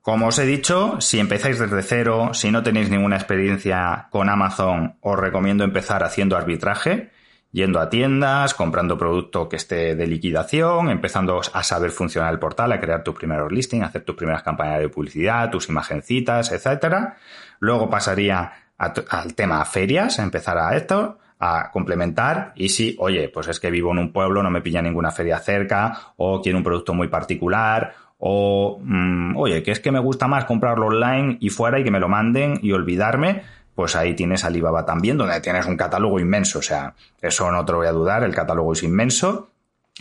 Como 0.00 0.28
os 0.28 0.38
he 0.38 0.46
dicho, 0.46 0.98
si 1.02 1.20
empezáis 1.20 1.58
desde 1.58 1.82
cero, 1.82 2.30
si 2.32 2.50
no 2.50 2.62
tenéis 2.62 2.88
ninguna 2.88 3.16
experiencia 3.16 4.08
con 4.10 4.30
Amazon, 4.30 4.96
os 5.02 5.18
recomiendo 5.18 5.62
empezar 5.62 6.02
haciendo 6.04 6.38
arbitraje 6.38 7.12
yendo 7.54 7.78
a 7.78 7.88
tiendas, 7.88 8.52
comprando 8.52 8.98
producto 8.98 9.48
que 9.48 9.54
esté 9.54 9.94
de 9.94 10.08
liquidación, 10.08 10.90
empezando 10.90 11.40
a 11.52 11.62
saber 11.62 11.92
funcionar 11.92 12.32
el 12.32 12.40
portal, 12.40 12.72
a 12.72 12.80
crear 12.80 13.04
tus 13.04 13.14
primeros 13.14 13.52
listings, 13.52 13.84
hacer 13.84 14.02
tus 14.02 14.16
primeras 14.16 14.42
campañas 14.42 14.80
de 14.80 14.88
publicidad, 14.88 15.50
tus 15.50 15.68
imagencitas, 15.68 16.50
etcétera. 16.50 17.16
Luego 17.60 17.88
pasaría 17.88 18.52
al 18.76 19.34
tema 19.36 19.64
ferias, 19.66 20.18
empezar 20.18 20.58
a 20.58 20.76
esto, 20.76 21.18
a 21.38 21.70
complementar 21.70 22.54
y 22.56 22.70
si, 22.70 22.96
oye, 22.98 23.28
pues 23.28 23.46
es 23.46 23.60
que 23.60 23.70
vivo 23.70 23.92
en 23.92 23.98
un 23.98 24.12
pueblo, 24.12 24.42
no 24.42 24.50
me 24.50 24.60
pilla 24.60 24.82
ninguna 24.82 25.12
feria 25.12 25.38
cerca 25.38 25.96
o 26.16 26.42
quiero 26.42 26.58
un 26.58 26.64
producto 26.64 26.92
muy 26.92 27.06
particular 27.06 27.94
o, 28.18 28.80
mm, 28.82 29.36
oye, 29.36 29.62
que 29.62 29.70
es 29.70 29.78
que 29.78 29.92
me 29.92 30.00
gusta 30.00 30.26
más 30.26 30.44
comprarlo 30.44 30.86
online 30.86 31.36
y 31.40 31.50
fuera 31.50 31.78
y 31.78 31.84
que 31.84 31.92
me 31.92 32.00
lo 32.00 32.08
manden 32.08 32.58
y 32.62 32.72
olvidarme, 32.72 33.42
pues 33.74 33.96
ahí 33.96 34.14
tienes 34.14 34.44
Alibaba 34.44 34.84
también, 34.84 35.18
donde 35.18 35.40
tienes 35.40 35.66
un 35.66 35.76
catálogo 35.76 36.20
inmenso. 36.20 36.60
O 36.60 36.62
sea, 36.62 36.94
eso 37.20 37.50
no 37.50 37.64
te 37.64 37.72
lo 37.72 37.78
voy 37.78 37.88
a 37.88 37.92
dudar, 37.92 38.22
el 38.22 38.34
catálogo 38.34 38.72
es 38.72 38.82
inmenso. 38.82 39.50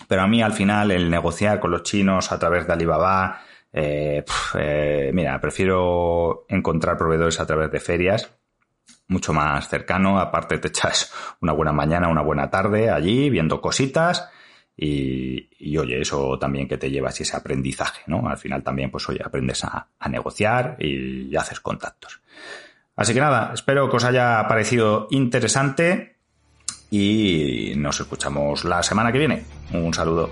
Pero 0.07 0.21
a 0.21 0.27
mí 0.27 0.41
al 0.41 0.53
final 0.53 0.91
el 0.91 1.09
negociar 1.09 1.59
con 1.59 1.71
los 1.71 1.83
chinos 1.83 2.31
a 2.31 2.39
través 2.39 2.65
de 2.67 2.73
Alibaba, 2.73 3.41
eh, 3.71 4.23
eh, 4.55 5.11
mira, 5.13 5.39
prefiero 5.39 6.45
encontrar 6.49 6.97
proveedores 6.97 7.39
a 7.39 7.45
través 7.45 7.71
de 7.71 7.79
ferias, 7.79 8.31
mucho 9.07 9.33
más 9.33 9.67
cercano. 9.69 10.19
Aparte 10.19 10.57
te 10.57 10.67
echas 10.69 11.11
una 11.41 11.53
buena 11.53 11.71
mañana, 11.71 12.09
una 12.09 12.21
buena 12.21 12.49
tarde 12.49 12.89
allí 12.89 13.29
viendo 13.29 13.61
cositas. 13.61 14.29
Y, 14.75 15.77
oye, 15.77 16.01
eso 16.01 16.39
también 16.39 16.67
que 16.67 16.79
te 16.79 16.89
llevas 16.89 17.21
ese 17.21 17.37
aprendizaje, 17.37 18.01
¿no? 18.07 18.27
Al 18.27 18.37
final 18.37 18.63
también, 18.63 18.89
pues 18.89 19.07
oye, 19.07 19.21
aprendes 19.23 19.63
a 19.63 20.09
negociar 20.09 20.77
y 20.79 21.35
haces 21.35 21.59
contactos. 21.59 22.21
Así 22.95 23.13
que 23.13 23.19
nada, 23.19 23.51
espero 23.53 23.89
que 23.89 23.97
os 23.97 24.03
haya 24.03 24.47
parecido 24.47 25.07
interesante 25.09 26.17
y 26.91 27.73
nos 27.75 27.99
escuchamos 27.99 28.65
la 28.65 28.83
semana 28.83 29.11
que 29.11 29.17
viene. 29.17 29.43
Un 29.71 29.93
saludo. 29.93 30.29